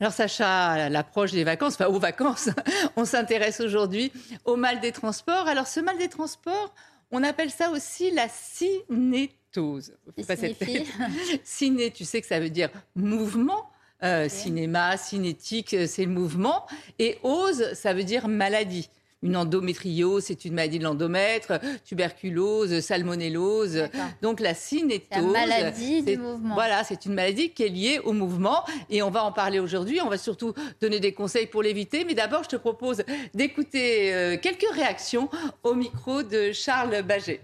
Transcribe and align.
Alors 0.00 0.12
Sacha, 0.12 0.68
à 0.68 0.88
l'approche 0.88 1.32
des 1.32 1.42
vacances, 1.42 1.74
enfin 1.74 1.86
aux 1.86 1.98
vacances, 1.98 2.50
on 2.96 3.04
s'intéresse 3.04 3.60
aujourd'hui 3.60 4.12
au 4.44 4.54
mal 4.54 4.80
des 4.80 4.92
transports. 4.92 5.48
Alors 5.48 5.66
ce 5.66 5.80
mal 5.80 5.98
des 5.98 6.08
transports, 6.08 6.72
on 7.10 7.24
appelle 7.24 7.50
ça 7.50 7.70
aussi 7.70 8.12
la 8.12 8.28
cinétose. 8.28 9.94
Pas 10.26 10.36
cette 10.36 10.56
Ciné, 11.44 11.90
tu 11.90 12.04
sais 12.04 12.20
que 12.20 12.26
ça 12.28 12.38
veut 12.38 12.50
dire 12.50 12.70
mouvement. 12.94 13.70
Euh, 14.04 14.28
Cinéma, 14.28 14.96
cinétique, 14.96 15.74
c'est 15.88 16.04
le 16.04 16.12
mouvement. 16.12 16.66
Et 17.00 17.18
ose, 17.24 17.72
ça 17.74 17.92
veut 17.92 18.04
dire 18.04 18.28
maladie 18.28 18.88
une 19.22 19.36
endométriose, 19.36 20.24
c'est 20.24 20.44
une 20.44 20.54
maladie 20.54 20.78
de 20.78 20.84
l'endomètre, 20.84 21.60
tuberculose, 21.84 22.80
salmonellose. 22.80 23.88
Donc 24.22 24.40
la 24.40 24.54
cinétose. 24.54 25.08
C'est 25.12 25.18
une 25.20 25.32
maladie 25.32 26.02
du 26.02 26.16
mouvement. 26.16 26.54
Voilà, 26.54 26.84
c'est 26.84 27.06
une 27.06 27.14
maladie 27.14 27.50
qui 27.50 27.64
est 27.64 27.68
liée 27.68 28.00
au 28.04 28.12
mouvement 28.12 28.64
et 28.90 29.02
on 29.02 29.10
va 29.10 29.24
en 29.24 29.32
parler 29.32 29.58
aujourd'hui. 29.58 30.00
On 30.00 30.08
va 30.08 30.18
surtout 30.18 30.54
donner 30.80 31.00
des 31.00 31.12
conseils 31.12 31.46
pour 31.46 31.62
l'éviter. 31.62 32.04
Mais 32.04 32.14
d'abord, 32.14 32.44
je 32.44 32.48
te 32.50 32.56
propose 32.56 33.02
d'écouter 33.34 34.14
euh, 34.14 34.36
quelques 34.36 34.70
réactions 34.72 35.28
au 35.62 35.74
micro 35.74 36.22
de 36.22 36.52
Charles 36.52 37.02
Baget. 37.02 37.40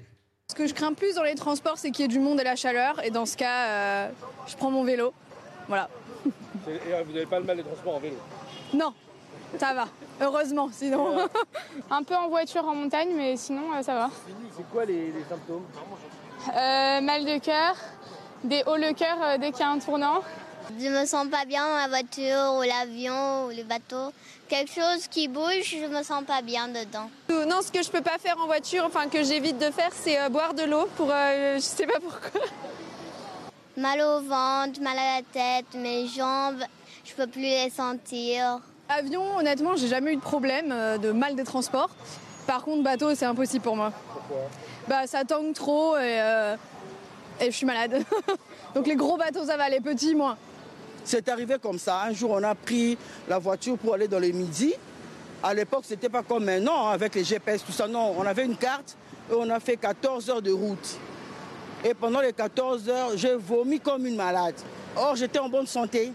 Ce 0.50 0.54
que 0.54 0.66
je 0.66 0.74
crains 0.74 0.92
plus 0.92 1.14
dans 1.14 1.22
les 1.22 1.34
transports, 1.34 1.78
c'est 1.78 1.90
qu'il 1.90 2.02
y 2.02 2.04
ait 2.04 2.08
du 2.08 2.18
monde 2.18 2.38
et 2.40 2.44
la 2.44 2.54
chaleur. 2.54 3.02
Et 3.04 3.10
dans 3.10 3.26
ce 3.26 3.36
cas, 3.36 3.66
euh, 3.66 4.10
je 4.46 4.54
prends 4.56 4.70
mon 4.70 4.84
vélo. 4.84 5.12
Voilà. 5.66 5.88
Et 6.68 6.92
euh, 6.92 7.02
vous 7.04 7.12
n'avez 7.12 7.26
pas 7.26 7.40
le 7.40 7.46
mal 7.46 7.56
des 7.56 7.62
transports 7.62 7.96
en 7.96 8.00
vélo? 8.00 8.16
Non, 8.72 8.92
ça 9.58 9.74
va, 9.74 9.88
heureusement, 10.20 10.68
sinon. 10.72 11.28
un 11.90 12.02
peu 12.02 12.14
en 12.14 12.28
voiture, 12.28 12.64
en 12.66 12.74
montagne, 12.74 13.10
mais 13.14 13.36
sinon, 13.36 13.72
euh, 13.74 13.82
ça 13.82 13.94
va. 13.94 14.10
C'est 14.56 14.68
quoi 14.70 14.84
les, 14.84 15.12
symptômes 15.28 15.64
euh, 16.48 17.00
Mal 17.00 17.24
de 17.24 17.38
cœur, 17.38 17.76
des 18.42 18.62
hauts 18.66 18.76
le 18.76 18.92
cœur 18.92 19.16
euh, 19.22 19.38
dès 19.38 19.50
qu'il 19.50 19.60
y 19.60 19.64
a 19.64 19.70
un 19.70 19.78
tournant. 19.78 20.20
Je 20.80 20.88
me 20.88 21.04
sens 21.04 21.26
pas 21.28 21.44
bien 21.44 21.66
dans 21.66 21.76
la 21.76 21.88
voiture 21.88 22.54
ou 22.58 22.62
l'avion 22.62 23.46
ou 23.46 23.48
le 23.50 23.64
bateau. 23.64 24.12
Quelque 24.48 24.72
chose 24.72 25.08
qui 25.08 25.28
bouge, 25.28 25.76
je 25.78 25.86
me 25.86 26.02
sens 26.02 26.24
pas 26.24 26.40
bien 26.40 26.68
dedans. 26.68 27.10
Non, 27.28 27.60
ce 27.60 27.70
que 27.70 27.82
je 27.82 27.90
peux 27.90 28.00
pas 28.00 28.18
faire 28.18 28.38
en 28.40 28.46
voiture, 28.46 28.84
enfin 28.86 29.08
que 29.08 29.22
j'évite 29.22 29.58
de 29.58 29.70
faire, 29.70 29.90
c'est 29.92 30.30
boire 30.30 30.54
de 30.54 30.62
l'eau 30.62 30.86
pour, 30.96 31.08
je 31.08 31.58
sais 31.60 31.86
pas 31.86 32.00
pourquoi. 32.00 32.40
Mal 33.76 34.00
au 34.00 34.20
ventre, 34.20 34.80
mal 34.80 34.96
à 34.96 35.16
la 35.16 35.22
tête, 35.32 35.74
mes 35.74 36.06
jambes, 36.06 36.62
je 37.04 37.12
peux 37.12 37.26
plus 37.26 37.42
les 37.42 37.70
sentir. 37.70 38.60
Avion, 38.88 39.38
honnêtement, 39.38 39.76
j'ai 39.76 39.88
jamais 39.88 40.12
eu 40.12 40.16
de 40.16 40.20
problème 40.20 40.70
euh, 40.70 40.98
de 40.98 41.10
mal 41.10 41.34
des 41.34 41.44
transports. 41.44 41.90
Par 42.46 42.62
contre, 42.62 42.82
bateau, 42.82 43.14
c'est 43.14 43.24
impossible 43.24 43.62
pour 43.62 43.76
moi. 43.76 43.92
Pourquoi? 44.12 44.48
Bah, 44.86 45.06
ça 45.06 45.24
tangue 45.24 45.54
trop 45.54 45.96
et, 45.96 46.20
euh, 46.20 46.56
et 47.40 47.46
je 47.46 47.56
suis 47.56 47.64
malade. 47.64 48.04
Donc 48.74 48.86
les 48.86 48.96
gros 48.96 49.16
bateaux, 49.16 49.46
ça 49.46 49.56
va, 49.56 49.70
les 49.70 49.80
petits, 49.80 50.14
moins. 50.14 50.36
C'est 51.04 51.28
arrivé 51.28 51.56
comme 51.60 51.78
ça. 51.78 52.02
Un 52.02 52.12
jour, 52.12 52.32
on 52.32 52.42
a 52.42 52.54
pris 52.54 52.98
la 53.28 53.38
voiture 53.38 53.78
pour 53.78 53.94
aller 53.94 54.08
dans 54.08 54.18
le 54.18 54.28
midi. 54.28 54.74
À 55.42 55.54
l'époque, 55.54 55.84
c'était 55.86 56.08
pas 56.10 56.22
comme 56.22 56.44
maintenant, 56.44 56.88
hein, 56.88 56.92
avec 56.92 57.14
les 57.14 57.24
GPS, 57.24 57.64
tout 57.64 57.72
ça. 57.72 57.86
Non, 57.88 58.14
on 58.18 58.26
avait 58.26 58.44
une 58.44 58.56
carte 58.56 58.96
et 59.30 59.34
on 59.34 59.48
a 59.48 59.60
fait 59.60 59.76
14 59.76 60.28
heures 60.28 60.42
de 60.42 60.52
route. 60.52 60.98
Et 61.84 61.94
pendant 61.94 62.20
les 62.20 62.32
14 62.32 62.88
heures, 62.88 63.10
j'ai 63.16 63.34
vomi 63.34 63.80
comme 63.80 64.06
une 64.06 64.16
malade. 64.16 64.54
Or, 64.96 65.16
j'étais 65.16 65.38
en 65.38 65.48
bonne 65.48 65.66
santé. 65.66 66.12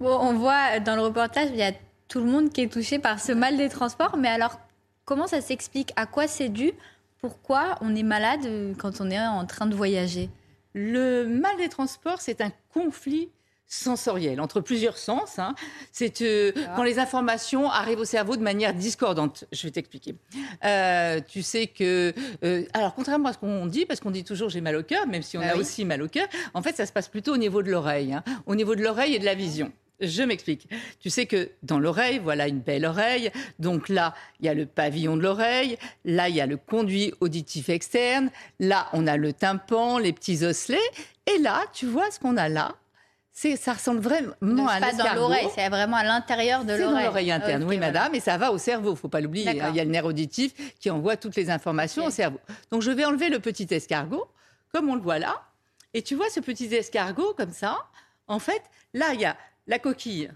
Bon, 0.00 0.18
on 0.20 0.34
voit 0.34 0.80
dans 0.80 0.96
le 0.96 1.02
reportage, 1.02 1.48
il 1.50 1.56
y 1.56 1.62
a 1.62 1.72
tout 2.08 2.20
le 2.20 2.26
monde 2.26 2.50
qui 2.50 2.62
est 2.62 2.72
touché 2.72 2.98
par 2.98 3.20
ce 3.20 3.32
mal 3.32 3.56
des 3.56 3.68
transports. 3.68 4.16
Mais 4.16 4.28
alors, 4.28 4.58
comment 5.04 5.26
ça 5.26 5.40
s'explique? 5.40 5.92
À 5.96 6.06
quoi 6.06 6.26
c'est 6.26 6.48
dû? 6.48 6.72
Pourquoi 7.20 7.76
on 7.80 7.94
est 7.96 8.02
malade 8.02 8.46
quand 8.78 9.00
on 9.00 9.10
est 9.10 9.18
en 9.18 9.44
train 9.46 9.66
de 9.66 9.74
voyager? 9.74 10.30
Le 10.74 11.24
mal 11.24 11.56
des 11.56 11.68
transports, 11.68 12.20
c'est 12.20 12.40
un 12.40 12.52
conflit 12.72 13.28
sensoriel 13.68 14.40
entre 14.40 14.60
plusieurs 14.60 14.96
sens. 14.96 15.38
Hein. 15.38 15.54
C'est 15.92 16.22
euh, 16.22 16.52
quand 16.74 16.82
les 16.82 16.98
informations 16.98 17.70
arrivent 17.70 18.00
au 18.00 18.04
cerveau 18.04 18.36
de 18.36 18.42
manière 18.42 18.74
discordante. 18.74 19.44
Je 19.52 19.62
vais 19.64 19.70
t'expliquer. 19.70 20.14
Euh, 20.64 21.20
tu 21.26 21.42
sais 21.42 21.66
que, 21.66 22.14
euh, 22.42 22.64
alors 22.72 22.94
contrairement 22.94 23.28
à 23.28 23.32
ce 23.34 23.38
qu'on 23.38 23.66
dit, 23.66 23.84
parce 23.86 24.00
qu'on 24.00 24.10
dit 24.10 24.24
toujours 24.24 24.48
j'ai 24.48 24.62
mal 24.62 24.74
au 24.76 24.82
cœur, 24.82 25.06
même 25.06 25.22
si 25.22 25.36
on 25.36 25.40
bah 25.40 25.52
a 25.52 25.56
aussi 25.56 25.84
mal 25.84 26.02
au 26.02 26.08
cœur, 26.08 26.26
en 26.54 26.62
fait 26.62 26.74
ça 26.76 26.86
se 26.86 26.92
passe 26.92 27.08
plutôt 27.08 27.34
au 27.34 27.36
niveau 27.36 27.62
de 27.62 27.70
l'oreille, 27.70 28.14
hein. 28.14 28.24
au 28.46 28.54
niveau 28.54 28.74
de 28.74 28.82
l'oreille 28.82 29.14
et 29.14 29.18
de 29.18 29.24
la 29.26 29.34
vision. 29.34 29.70
Je 30.00 30.22
m'explique. 30.22 30.68
Tu 31.00 31.10
sais 31.10 31.26
que 31.26 31.50
dans 31.64 31.80
l'oreille, 31.80 32.20
voilà 32.22 32.46
une 32.46 32.60
belle 32.60 32.84
oreille. 32.84 33.32
Donc 33.58 33.88
là, 33.88 34.14
il 34.38 34.46
y 34.46 34.48
a 34.48 34.54
le 34.54 34.64
pavillon 34.64 35.16
de 35.16 35.22
l'oreille. 35.22 35.76
Là, 36.04 36.28
il 36.28 36.36
y 36.36 36.40
a 36.40 36.46
le 36.46 36.56
conduit 36.56 37.12
auditif 37.20 37.68
externe. 37.68 38.30
Là, 38.60 38.86
on 38.92 39.08
a 39.08 39.16
le 39.16 39.32
tympan, 39.32 39.98
les 39.98 40.12
petits 40.12 40.44
osselets. 40.44 40.78
Et 41.26 41.38
là, 41.38 41.64
tu 41.72 41.86
vois 41.86 42.12
ce 42.12 42.20
qu'on 42.20 42.36
a 42.36 42.48
là? 42.48 42.76
Ça 43.56 43.72
ressemble 43.72 44.00
vraiment 44.00 44.66
à 44.68 44.80
pas 44.80 44.92
dans 44.92 45.14
l'oreille, 45.14 45.48
c'est 45.54 45.68
vraiment 45.68 45.96
à 45.96 46.04
l'intérieur 46.04 46.64
de 46.64 46.72
l'oreille. 46.72 46.86
C'est 46.86 46.92
dans 46.92 47.04
l'oreille 47.04 47.32
interne, 47.32 47.64
oui, 47.64 47.78
madame, 47.78 48.14
et 48.14 48.20
ça 48.20 48.36
va 48.36 48.50
au 48.50 48.58
cerveau, 48.58 48.96
faut 48.96 49.08
pas 49.08 49.20
l'oublier. 49.20 49.60
Hein. 49.60 49.68
Il 49.70 49.76
y 49.76 49.80
a 49.80 49.84
le 49.84 49.90
nerf 49.90 50.04
auditif 50.04 50.52
qui 50.80 50.90
envoie 50.90 51.16
toutes 51.16 51.36
les 51.36 51.48
informations 51.50 52.06
au 52.06 52.10
cerveau. 52.10 52.40
Donc, 52.70 52.82
je 52.82 52.90
vais 52.90 53.04
enlever 53.04 53.28
le 53.28 53.38
petit 53.38 53.66
escargot, 53.70 54.26
comme 54.72 54.88
on 54.88 54.94
le 54.94 55.00
voit 55.00 55.18
là. 55.18 55.40
Et 55.94 56.02
tu 56.02 56.16
vois 56.16 56.28
ce 56.30 56.40
petit 56.40 56.66
escargot, 56.74 57.34
comme 57.34 57.52
ça, 57.52 57.78
en 58.26 58.38
fait, 58.38 58.62
là, 58.92 59.14
il 59.14 59.20
y 59.20 59.24
a 59.24 59.36
la 59.66 59.78
coquille 59.78 60.30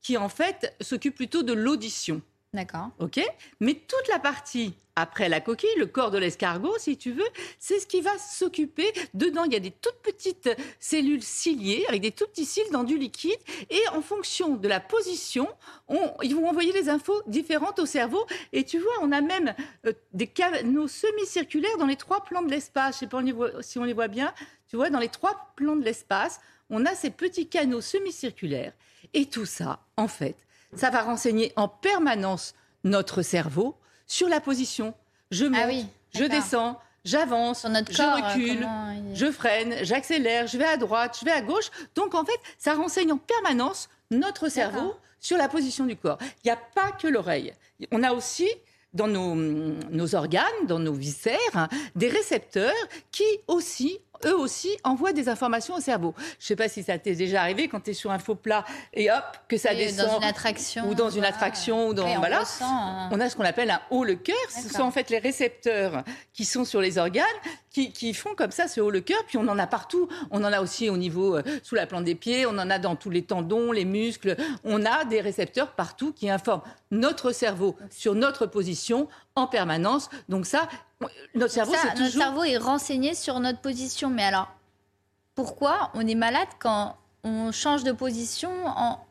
qui, 0.00 0.16
en 0.16 0.28
fait, 0.28 0.74
s'occupe 0.80 1.14
plutôt 1.14 1.42
de 1.42 1.52
l'audition. 1.52 2.22
D'accord. 2.56 2.88
OK 3.00 3.20
Mais 3.60 3.74
toute 3.74 4.08
la 4.08 4.18
partie 4.18 4.72
après 4.96 5.28
la 5.28 5.40
coquille, 5.40 5.68
le 5.76 5.84
corps 5.84 6.10
de 6.10 6.16
l'escargot, 6.16 6.74
si 6.78 6.96
tu 6.96 7.12
veux, 7.12 7.28
c'est 7.58 7.78
ce 7.78 7.86
qui 7.86 8.00
va 8.00 8.16
s'occuper. 8.16 8.90
Dedans, 9.12 9.44
il 9.44 9.52
y 9.52 9.56
a 9.56 9.60
des 9.60 9.70
toutes 9.70 10.00
petites 10.02 10.48
cellules 10.80 11.22
ciliées 11.22 11.84
avec 11.88 12.00
des 12.00 12.12
tout 12.12 12.24
petits 12.26 12.46
cils 12.46 12.70
dans 12.72 12.82
du 12.82 12.96
liquide. 12.96 13.38
Et 13.68 13.82
en 13.92 14.00
fonction 14.00 14.56
de 14.56 14.68
la 14.68 14.80
position, 14.80 15.46
ils 16.22 16.34
vont 16.34 16.48
envoyer 16.48 16.72
des 16.72 16.88
infos 16.88 17.20
différentes 17.26 17.78
au 17.78 17.84
cerveau. 17.84 18.24
Et 18.54 18.64
tu 18.64 18.78
vois, 18.78 18.94
on 19.02 19.12
a 19.12 19.20
même 19.20 19.54
euh, 19.84 19.92
des 20.14 20.26
canaux 20.26 20.88
semi-circulaires 20.88 21.76
dans 21.78 21.86
les 21.86 21.96
trois 21.96 22.24
plans 22.24 22.40
de 22.40 22.50
l'espace. 22.50 23.00
Je 23.00 23.04
ne 23.04 23.10
sais 23.10 23.34
pas 23.34 23.62
si 23.62 23.78
on 23.78 23.84
les 23.84 23.92
voit 23.92 24.08
bien. 24.08 24.32
Tu 24.70 24.76
vois, 24.76 24.88
dans 24.88 24.98
les 24.98 25.10
trois 25.10 25.52
plans 25.56 25.76
de 25.76 25.84
l'espace, 25.84 26.40
on 26.70 26.86
a 26.86 26.94
ces 26.94 27.10
petits 27.10 27.48
canaux 27.48 27.82
semi-circulaires. 27.82 28.72
Et 29.12 29.26
tout 29.26 29.44
ça, 29.44 29.80
en 29.98 30.08
fait, 30.08 30.36
ça 30.76 30.90
va 30.90 31.02
renseigner 31.02 31.52
en 31.56 31.68
permanence 31.68 32.54
notre 32.84 33.22
cerveau 33.22 33.76
sur 34.06 34.28
la 34.28 34.40
position. 34.40 34.94
Je 35.30 35.46
ah 35.46 35.66
monte, 35.66 35.86
je 36.14 36.24
descends, 36.24 36.78
j'avance, 37.04 37.66
je 37.90 38.02
euh, 38.02 38.14
recule, 38.14 38.68
je 39.14 39.30
freine, 39.30 39.74
j'accélère, 39.82 40.46
je 40.46 40.58
vais 40.58 40.66
à 40.66 40.76
droite, 40.76 41.16
je 41.20 41.24
vais 41.24 41.32
à 41.32 41.40
gauche. 41.40 41.70
Donc 41.94 42.14
en 42.14 42.24
fait, 42.24 42.38
ça 42.58 42.74
renseigne 42.74 43.12
en 43.12 43.18
permanence 43.18 43.88
notre 44.10 44.48
cerveau 44.48 44.94
sur 45.20 45.36
la 45.36 45.48
position 45.48 45.86
du 45.86 45.96
corps. 45.96 46.18
Il 46.20 46.46
n'y 46.46 46.50
a 46.50 46.58
pas 46.74 46.92
que 46.92 47.08
l'oreille. 47.08 47.52
On 47.90 48.02
a 48.02 48.12
aussi 48.12 48.48
dans 48.92 49.08
nos, 49.08 49.34
nos, 49.34 50.14
organes, 50.14 50.66
dans 50.66 50.78
nos 50.78 50.94
viscères, 50.94 51.38
hein, 51.54 51.68
des 51.94 52.08
récepteurs 52.08 52.72
qui 53.12 53.24
aussi 53.46 53.98
eux 54.24 54.36
aussi 54.36 54.70
envoient 54.84 55.12
des 55.12 55.28
informations 55.28 55.74
au 55.74 55.80
cerveau. 55.80 56.14
Je 56.18 56.22
ne 56.22 56.46
sais 56.46 56.56
pas 56.56 56.68
si 56.68 56.82
ça 56.82 56.98
t'est 56.98 57.14
déjà 57.14 57.42
arrivé 57.42 57.68
quand 57.68 57.80
tu 57.80 57.90
es 57.90 57.94
sur 57.94 58.10
un 58.10 58.18
faux 58.18 58.34
plat 58.34 58.64
et 58.94 59.10
hop, 59.10 59.24
que 59.48 59.56
ça 59.56 59.74
descend. 59.74 60.06
Dans 60.08 60.18
une 60.18 60.24
attraction. 60.24 60.88
Ou 60.88 60.94
dans 60.94 61.10
une 61.10 61.24
attraction. 61.24 61.88
Ou 61.88 61.94
dans, 61.94 62.06
on, 62.06 62.18
voilà. 62.18 62.42
on 63.10 63.20
a 63.20 63.28
ce 63.28 63.36
qu'on 63.36 63.44
appelle 63.44 63.70
un 63.70 63.80
haut 63.90 64.04
le 64.04 64.14
cœur. 64.14 64.36
Ce 64.50 64.68
sont 64.68 64.82
en 64.82 64.90
fait 64.90 65.10
les 65.10 65.18
récepteurs 65.18 66.04
qui 66.32 66.44
sont 66.44 66.64
sur 66.64 66.80
les 66.80 66.98
organes 66.98 67.24
qui, 67.76 67.92
qui 67.92 68.14
font 68.14 68.34
comme 68.34 68.52
ça 68.52 68.68
ce 68.68 68.80
haut 68.80 68.90
le 68.90 69.02
cœur. 69.02 69.22
Puis 69.26 69.36
on 69.36 69.46
en 69.48 69.58
a 69.58 69.66
partout. 69.66 70.08
On 70.30 70.42
en 70.44 70.52
a 70.52 70.62
aussi 70.62 70.88
au 70.88 70.96
niveau, 70.96 71.36
euh, 71.36 71.42
sous 71.62 71.74
la 71.74 71.86
plante 71.86 72.04
des 72.04 72.14
pieds. 72.14 72.46
On 72.46 72.58
en 72.58 72.70
a 72.70 72.78
dans 72.78 72.96
tous 72.96 73.10
les 73.10 73.22
tendons, 73.22 73.70
les 73.70 73.84
muscles. 73.84 74.34
On 74.64 74.86
a 74.86 75.04
des 75.04 75.20
récepteurs 75.20 75.72
partout 75.72 76.12
qui 76.12 76.30
informent 76.30 76.62
notre 76.90 77.32
cerveau 77.32 77.76
sur 77.90 78.14
notre 78.14 78.46
position 78.46 79.08
en 79.34 79.46
permanence. 79.46 80.08
Donc 80.30 80.46
ça, 80.46 80.68
notre 81.34 81.52
cerveau, 81.52 81.74
c'est 81.74 82.00
Notre 82.00 82.12
cerveau 82.12 82.44
est 82.44 82.56
renseigné 82.56 83.14
sur 83.14 83.40
notre 83.40 83.60
position. 83.60 84.08
Mais 84.08 84.24
alors, 84.24 84.48
pourquoi 85.34 85.90
on 85.92 86.06
est 86.06 86.14
malade 86.14 86.48
quand 86.58 86.96
on 87.24 87.52
change 87.52 87.84
de 87.84 87.92
position 87.92 88.50
en, 88.64 89.06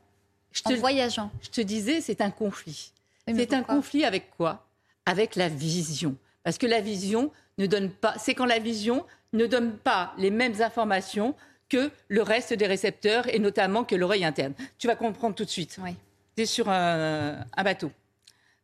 voyageant? 0.80 1.30
Je 1.44 1.50
te 1.50 1.62
disais, 1.62 2.02
c'est 2.02 2.20
un 2.20 2.32
conflit. 2.32 2.92
c'est 3.28 3.54
un 3.54 3.62
conflit 3.62 4.06
avec 4.06 4.32
quoi? 4.36 4.66
Avec 5.06 5.36
la 5.36 5.50
vision. 5.50 6.16
Parce 6.44 6.58
que 6.58 6.66
la 6.66 6.82
vision 6.82 7.32
ne 7.58 7.66
donne 7.68 7.90
pas... 7.90 8.14
C'est 8.18 8.34
quand 8.34 8.46
la 8.46 8.60
vision 8.60 9.06
ne 9.34 9.46
donne 9.46 9.78
pas 9.78 10.14
les 10.18 10.30
mêmes 10.32 10.62
informations 10.62 11.36
que 11.70 11.90
le 12.10 12.22
reste 12.22 12.54
des 12.54 12.68
récepteurs 12.68 13.28
et 13.34 13.40
notamment 13.40 13.84
que 13.84 13.96
l'oreille 13.96 14.26
interne. 14.26 14.54
Tu 14.78 14.88
vas 14.88 14.96
comprendre 14.96 15.36
tout 15.36 15.46
de 15.46 15.50
suite. 15.50 15.78
Oui. 15.84 15.96
Tu 16.36 16.44
es 16.44 16.46
sur 16.46 16.70
un, 16.70 17.38
un 17.56 17.64
bateau. 17.64 17.92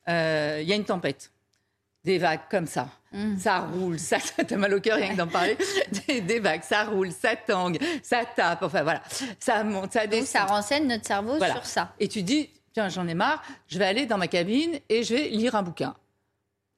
Euh, 0.08 0.60
Il 0.62 0.68
y 0.68 0.74
a 0.74 0.76
une 0.76 0.86
tempête. 0.86 1.32
Des 2.04 2.18
vagues 2.18 2.42
comme 2.50 2.66
ça. 2.68 2.90
Mm. 3.12 3.38
Ça 3.38 3.60
roule, 3.60 4.00
ça, 4.00 4.18
t'as 4.48 4.58
mal 4.58 4.74
au 4.74 4.80
cœur 4.80 4.98
rien 4.98 5.12
que 5.12 5.18
d'en 5.18 5.28
parler. 5.28 5.56
Des, 6.08 6.22
des 6.22 6.40
vagues, 6.40 6.64
ça 6.64 6.86
roule, 6.86 7.12
ça 7.12 7.36
tangue, 7.36 7.78
ça 8.02 8.24
tape, 8.26 8.64
enfin 8.64 8.82
voilà. 8.84 9.04
Ça 9.40 9.64
monte, 9.64 9.94
ça 9.94 10.02
Donc 10.08 10.12
descend. 10.12 10.28
ça 10.28 10.46
renseigne 10.46 10.88
notre 10.88 11.06
cerveau 11.06 11.38
Voilà. 11.38 11.54
sur 11.56 11.66
ça. 11.66 11.94
Et 12.00 12.08
tu 12.08 12.24
dis, 12.24 12.50
tiens, 12.74 12.90
j'en 12.90 13.08
ai 13.08 13.14
marre, 13.14 13.44
je 13.68 13.78
vais 13.78 13.86
aller 13.86 14.06
dans 14.08 14.18
ma 14.18 14.28
cabine 14.28 14.80
et 14.90 15.04
je 15.04 15.14
vais 15.14 15.28
lire 15.30 15.54
un 15.56 15.62
bouquin. 15.62 15.96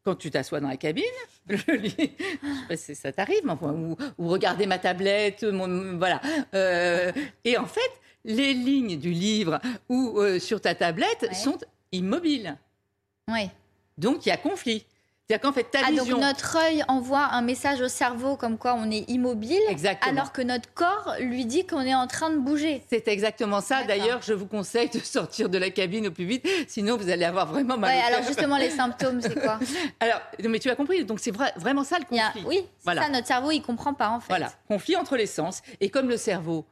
Quand 0.04 0.16
tu 0.16 0.30
t'assois 0.32 0.60
dans 0.60 0.68
la 0.68 0.78
cabine, 0.78 1.04
le 1.48 1.76
lit- 1.76 1.96
je 1.98 2.04
sais 2.04 2.68
pas 2.68 2.78
si 2.78 2.96
ça 2.96 3.12
t'arrive, 3.14 3.44
ou, 3.62 3.96
ou 4.18 4.28
regarder 4.28 4.66
ma 4.66 4.78
tablette, 4.78 5.44
mon- 5.44 5.98
voilà. 5.98 6.22
Euh, 6.54 7.12
et 7.46 7.58
en 7.58 7.66
fait, 7.66 7.80
les 8.26 8.54
lignes 8.54 9.00
du 9.00 9.12
livre 9.12 9.60
ou 9.90 10.20
euh, 10.20 10.40
sur 10.40 10.60
ta 10.62 10.76
tablette 10.76 11.22
Ouais. 11.24 11.34
sont 11.34 11.58
immobiles. 11.92 12.58
Oui. 13.30 13.50
Donc 13.98 14.26
il 14.26 14.30
y 14.30 14.32
a 14.34 14.38
conflit. 14.38 14.86
C'est-à-dire 15.30 15.42
qu'en 15.50 15.54
fait, 15.54 15.64
ta 15.72 15.80
Ah, 15.86 15.90
donc 15.92 16.02
vision. 16.02 16.18
notre 16.20 16.58
œil 16.58 16.84
envoie 16.90 17.30
un 17.32 17.42
message 17.42 17.80
au 17.80 17.88
cerveau 17.88 18.36
comme 18.36 18.58
quoi 18.58 18.76
on 18.78 18.92
est 18.92 19.10
immobile, 19.10 19.58
Exactement. 19.70 20.12
alors 20.12 20.34
que 20.34 20.42
notre 20.42 20.72
corps 20.74 21.16
lui 21.22 21.46
dit 21.46 21.66
qu'on 21.66 21.80
est 21.80 21.96
en 21.96 22.08
train 22.08 22.30
de 22.30 22.38
bouger. 22.40 22.84
C'est 22.90 23.08
exactement 23.08 23.62
ça. 23.62 23.84
D'ailleurs, 23.86 24.22
je 24.22 24.34
vous 24.34 24.48
conseille 24.48 24.90
de 24.90 25.00
sortir 25.00 25.48
de 25.48 25.58
la 25.58 25.70
cabine 25.70 26.08
au 26.08 26.12
plus 26.12 26.26
vite, 26.26 26.46
sinon 26.68 26.98
vous 26.98 27.10
allez 27.10 27.24
avoir 27.24 27.46
vraiment 27.48 27.78
mal 27.78 27.92
Ouais, 27.96 28.02
cœur. 28.02 28.08
alors 28.18 28.28
justement, 28.28 28.58
les 28.58 28.70
symptômes, 28.82 29.22
c'est 29.22 29.40
quoi 29.40 29.60
Alors, 30.02 30.20
mais 30.44 30.60
tu 30.60 30.70
as 30.70 30.76
compris. 30.76 31.06
Donc 31.06 31.22
c'est 31.22 31.32
vrai- 31.32 31.54
vraiment 31.56 31.86
ça 31.86 32.00
le 32.00 32.18
a- 32.20 32.26
conflit. 32.26 32.44
Oui, 32.46 32.58
c'est 32.62 32.84
Voilà. 32.84 33.04
ça, 33.04 33.10
notre 33.10 33.28
cerveau, 33.28 33.52
il 33.52 33.62
comprend 33.62 33.94
pas 33.94 34.10
en 34.10 34.20
fait. 34.20 34.28
Voilà, 34.28 34.52
conflit 34.68 34.98
entre 34.98 35.16
les 35.16 35.26
sens. 35.28 35.62
Et 35.80 35.90
comme 35.90 36.10
le 36.10 36.18
cerveau, 36.18 36.66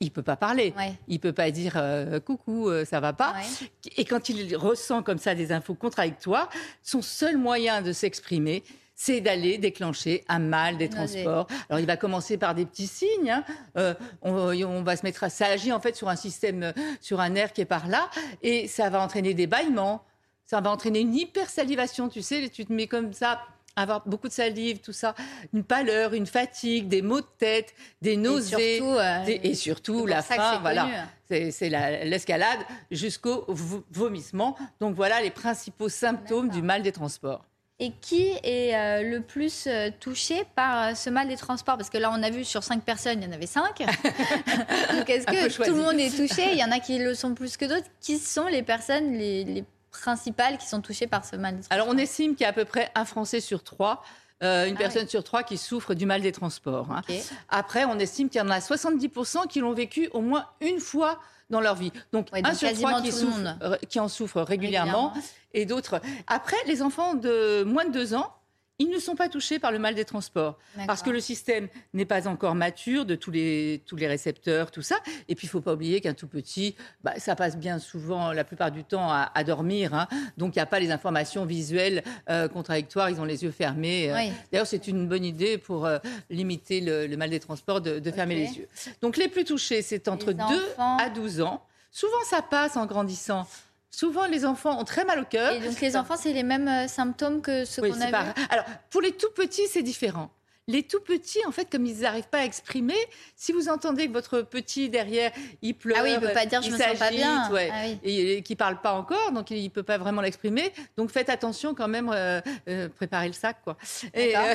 il 0.00 0.10
peut 0.10 0.22
pas 0.22 0.36
parler, 0.36 0.74
Ouais. 0.76 0.92
il 1.08 1.20
peut 1.20 1.32
pas 1.32 1.50
dire 1.50 1.74
euh, 1.76 2.20
coucou, 2.20 2.68
euh, 2.68 2.84
ça 2.84 3.00
va 3.00 3.12
pas. 3.12 3.32
Ouais. 3.34 3.68
Et 3.96 4.04
quand 4.04 4.28
il 4.28 4.56
ressent 4.56 5.02
comme 5.02 5.18
ça 5.18 5.34
des 5.34 5.52
infos 5.52 5.74
contradictoires, 5.74 6.48
son 6.82 7.00
seul 7.02 7.36
moyen 7.38 7.80
de 7.82 7.92
s'exprimer, 7.92 8.62
c'est 8.96 9.20
d'aller 9.20 9.58
déclencher 9.58 10.24
un 10.28 10.38
mal 10.38 10.76
des 10.78 10.88
transports. 10.88 11.46
Alors 11.68 11.80
il 11.80 11.86
va 11.86 11.96
commencer 11.96 12.36
par 12.38 12.54
des 12.54 12.64
petits 12.66 12.86
signes. 12.86 13.30
hein. 13.30 13.44
Euh, 13.76 13.94
on, 14.22 14.32
on 14.64 14.82
va 14.82 14.96
se 14.96 15.02
mettre 15.04 15.24
à 15.24 15.30
ça 15.30 15.46
agit 15.46 15.72
en 15.72 15.80
fait 15.80 15.96
sur 15.96 16.08
un 16.08 16.16
système, 16.16 16.62
euh, 16.62 16.72
sur 17.00 17.20
un 17.20 17.30
nerf 17.30 17.52
qui 17.52 17.60
est 17.62 17.64
par 17.64 17.88
là, 17.88 18.08
et 18.42 18.68
ça 18.68 18.90
va 18.90 19.00
entraîner 19.00 19.34
des 19.34 19.46
bâillements. 19.46 20.04
Ça 20.46 20.60
va 20.60 20.70
entraîner 20.70 21.00
une 21.00 21.14
hypersalivation. 21.14 22.08
Tu 22.08 22.20
sais, 22.20 22.48
tu 22.50 22.66
te 22.66 22.72
mets 22.72 22.86
comme 22.86 23.12
ça. 23.14 23.40
Avoir 23.76 24.06
beaucoup 24.06 24.28
de 24.28 24.32
salive, 24.32 24.78
tout 24.78 24.92
ça, 24.92 25.14
une 25.52 25.64
pâleur, 25.64 26.14
une 26.14 26.26
fatigue, 26.26 26.86
des 26.86 27.02
maux 27.02 27.20
de 27.20 27.26
tête, 27.38 27.74
des 28.02 28.16
nausées, 28.16 28.76
Et 28.76 28.78
surtout, 28.78 28.92
euh, 28.98 29.24
des- 29.24 29.40
et 29.42 29.54
surtout 29.54 30.06
la 30.06 30.22
faim, 30.22 30.58
voilà. 30.60 30.88
C'est 31.28 31.50
c'est 31.50 31.70
la- 31.70 32.04
l'escalade 32.04 32.60
jusqu'au 32.90 33.44
vo- 33.48 33.84
vomissement. 33.90 34.56
Donc 34.80 34.94
voilà 34.94 35.20
les 35.20 35.30
principaux 35.30 35.88
symptômes 35.88 36.50
du 36.50 36.62
mal 36.62 36.82
des 36.82 36.92
transports. 36.92 37.44
Et 37.80 37.90
qui 38.00 38.28
est 38.44 38.72
euh, 38.76 39.02
le 39.02 39.20
plus 39.20 39.66
euh, 39.66 39.90
touché 39.98 40.44
par 40.54 40.90
euh, 40.90 40.94
ce 40.94 41.10
mal 41.10 41.26
des 41.26 41.36
transports? 41.36 41.76
Parce 41.76 41.90
que 41.90 41.98
là, 41.98 42.12
on 42.16 42.22
a 42.22 42.30
vu 42.30 42.44
sur 42.44 42.62
cinq 42.62 42.84
personnes, 42.84 43.20
il 43.20 43.24
y 43.26 43.28
en 43.28 43.32
avait 43.32 43.48
cinq. 43.48 43.78
Donc, 44.96 45.10
est-ce 45.10 45.26
que 45.26 45.64
tout 45.66 45.74
le 45.74 45.82
monde 45.82 45.98
est 45.98 46.10
touché? 46.16 46.52
Il 46.52 46.58
y 46.58 46.62
en 46.64 46.70
a 46.70 46.78
qui 46.78 46.98
le 46.98 47.14
sont 47.16 47.34
plus 47.34 47.56
que 47.56 47.64
d'autres. 47.64 47.88
Qui 48.00 48.18
sont 48.18 48.46
les 48.46 48.62
personnes 48.62 49.12
les, 49.14 49.42
les 49.44 49.64
principales 50.00 50.58
qui 50.58 50.66
sont 50.66 50.80
touchées 50.80 51.06
par 51.06 51.24
ce 51.24 51.36
mal 51.36 51.58
Alors 51.70 51.88
on 51.88 51.96
estime 51.98 52.32
qu'il 52.34 52.42
y 52.42 52.46
a 52.46 52.50
à 52.50 52.52
peu 52.52 52.64
près 52.64 52.90
un 52.94 53.04
Français 53.04 53.40
sur 53.40 53.62
trois, 53.62 54.02
euh, 54.42 54.66
une 54.66 54.74
Ah 54.74 54.78
personne 54.78 55.08
sur 55.08 55.22
trois 55.24 55.42
qui 55.42 55.56
souffre 55.56 55.94
du 55.94 56.06
mal 56.06 56.20
des 56.20 56.32
transports. 56.32 56.88
hein. 56.90 57.02
Après, 57.48 57.84
on 57.84 57.98
estime 57.98 58.28
qu'il 58.28 58.40
y 58.40 58.44
en 58.44 58.50
a 58.50 58.58
70% 58.60 59.46
qui 59.48 59.60
l'ont 59.60 59.72
vécu 59.72 60.08
au 60.12 60.20
moins 60.20 60.46
une 60.60 60.80
fois 60.80 61.18
dans 61.50 61.60
leur 61.60 61.74
vie. 61.76 61.92
Donc, 62.12 62.28
Ouais, 62.32 62.40
un 62.44 62.54
sur 62.54 62.72
trois 62.72 63.00
qui, 63.00 63.12
souffre- 63.12 63.56
euh, 63.62 63.76
qui 63.88 64.00
en 64.00 64.08
souffrent 64.08 64.40
régulièrement, 64.42 65.08
Régulièrement. 65.12 65.30
et 65.52 65.66
d'autres. 65.66 66.00
Après, 66.26 66.56
les 66.66 66.82
enfants 66.82 67.14
de 67.14 67.62
moins 67.64 67.84
de 67.84 67.92
deux 67.92 68.14
ans, 68.14 68.32
ils 68.80 68.88
ne 68.90 68.98
sont 68.98 69.14
pas 69.14 69.28
touchés 69.28 69.58
par 69.60 69.70
le 69.70 69.78
mal 69.78 69.94
des 69.94 70.04
transports. 70.04 70.58
Parce 70.86 71.02
que 71.02 71.10
le 71.10 71.20
système 71.20 71.68
n'est 71.92 72.04
pas 72.04 72.26
encore 72.26 72.54
mature 72.56 73.04
de 73.06 73.14
tous 73.14 73.30
les, 73.30 73.82
tous 73.86 73.94
les 73.94 74.06
récepteurs, 74.08 74.70
tout 74.72 74.82
ça. 74.82 74.96
Et 75.28 75.34
puis, 75.36 75.46
il 75.46 75.48
ne 75.48 75.52
faut 75.52 75.60
pas 75.60 75.74
oublier 75.74 76.00
qu'un 76.00 76.14
tout 76.14 76.26
petit, 76.26 76.74
bah, 77.02 77.12
ça 77.18 77.36
passe 77.36 77.56
bien 77.56 77.78
souvent, 77.78 78.32
la 78.32 78.42
plupart 78.42 78.72
du 78.72 78.82
temps, 78.82 79.10
à, 79.12 79.30
à 79.34 79.44
dormir. 79.44 79.94
hein. 79.94 80.08
Donc, 80.36 80.56
il 80.56 80.58
n'y 80.58 80.62
a 80.62 80.66
pas 80.66 80.80
les 80.80 80.90
informations 80.90 81.44
visuelles 81.44 82.02
euh, 82.28 82.48
contradictoires. 82.48 83.10
Ils 83.10 83.20
ont 83.20 83.24
les 83.24 83.44
yeux 83.44 83.52
fermés. 83.52 84.10
euh. 84.10 84.16
Oui. 84.16 84.32
D'ailleurs, 84.50 84.66
c'est 84.66 84.88
une 84.88 85.06
bonne 85.06 85.24
idée 85.24 85.56
pour 85.56 85.86
euh, 85.86 85.98
limiter 86.28 86.80
le, 86.80 87.06
le 87.06 87.16
mal 87.16 87.30
des 87.30 87.40
transports 87.40 87.80
de, 87.80 88.00
de 88.00 88.10
fermer 88.10 88.34
les 88.34 88.58
yeux. 88.58 88.68
Donc, 89.02 89.16
les 89.16 89.28
plus 89.28 89.44
touchés, 89.44 89.82
c'est 89.82 90.08
entre 90.08 90.28
Les 90.28 90.34
2 90.34 90.42
enfants. 90.42 90.96
à 90.98 91.10
12 91.10 91.40
ans. 91.42 91.64
Souvent, 91.92 92.22
ça 92.28 92.42
passe 92.42 92.76
en 92.76 92.86
grandissant. 92.86 93.46
Souvent, 93.94 94.26
les 94.26 94.44
enfants 94.44 94.80
ont 94.80 94.84
très 94.84 95.04
mal 95.04 95.20
au 95.20 95.24
cœur. 95.24 95.52
Et 95.52 95.60
donc, 95.60 95.80
les 95.80 95.96
enfants, 95.96 96.16
c'est 96.16 96.32
les 96.32 96.42
mêmes 96.42 96.66
euh, 96.66 96.88
symptômes 96.88 97.40
que 97.40 97.64
ceux 97.64 97.82
Oui, 97.82 97.90
qu'on 97.90 98.00
a 98.00 98.06
vus 98.06 98.32
Alors, 98.50 98.64
pour 98.90 99.00
les 99.00 99.12
tout 99.12 99.30
petits, 99.34 99.68
c'est 99.68 99.82
différent. 99.82 100.30
Les 100.66 100.82
tout 100.82 101.00
petits, 101.00 101.44
en 101.46 101.52
fait, 101.52 101.68
comme 101.70 101.84
ils 101.84 102.00
n'arrivent 102.00 102.28
pas 102.30 102.38
à 102.38 102.44
exprimer, 102.44 102.94
si 103.36 103.52
vous 103.52 103.68
entendez 103.68 104.06
que 104.08 104.12
votre 104.12 104.40
petit 104.40 104.88
derrière, 104.88 105.30
il 105.60 105.74
pleure, 105.74 105.98
Ah 106.00 106.04
oui, 106.04 106.12
il 106.14 106.20
peut 106.20 106.32
pas 106.32 106.46
dire, 106.46 106.62
je 106.62 106.70
me 106.70 106.78
sens 106.78 106.98
pas 106.98 107.10
bien. 107.10 107.50
ouais, 107.52 107.68
Ah 107.70 107.82
oui. 107.86 107.98
et, 108.02 108.36
et 108.38 108.42
qui 108.42 108.56
parle 108.56 108.80
pas 108.80 108.94
encore, 108.94 109.30
donc 109.32 109.50
il 109.50 109.68
peut 109.70 109.82
pas 109.82 109.98
vraiment 109.98 110.22
l'exprimer. 110.22 110.72
Donc 110.96 111.10
faites 111.10 111.28
attention 111.28 111.74
quand 111.74 111.88
même, 111.88 112.10
euh, 112.14 112.40
euh, 112.68 112.88
préparez 112.88 113.26
le 113.26 113.34
sac, 113.34 113.58
quoi. 113.62 113.76
Et, 114.14 114.34
euh, 114.36 114.54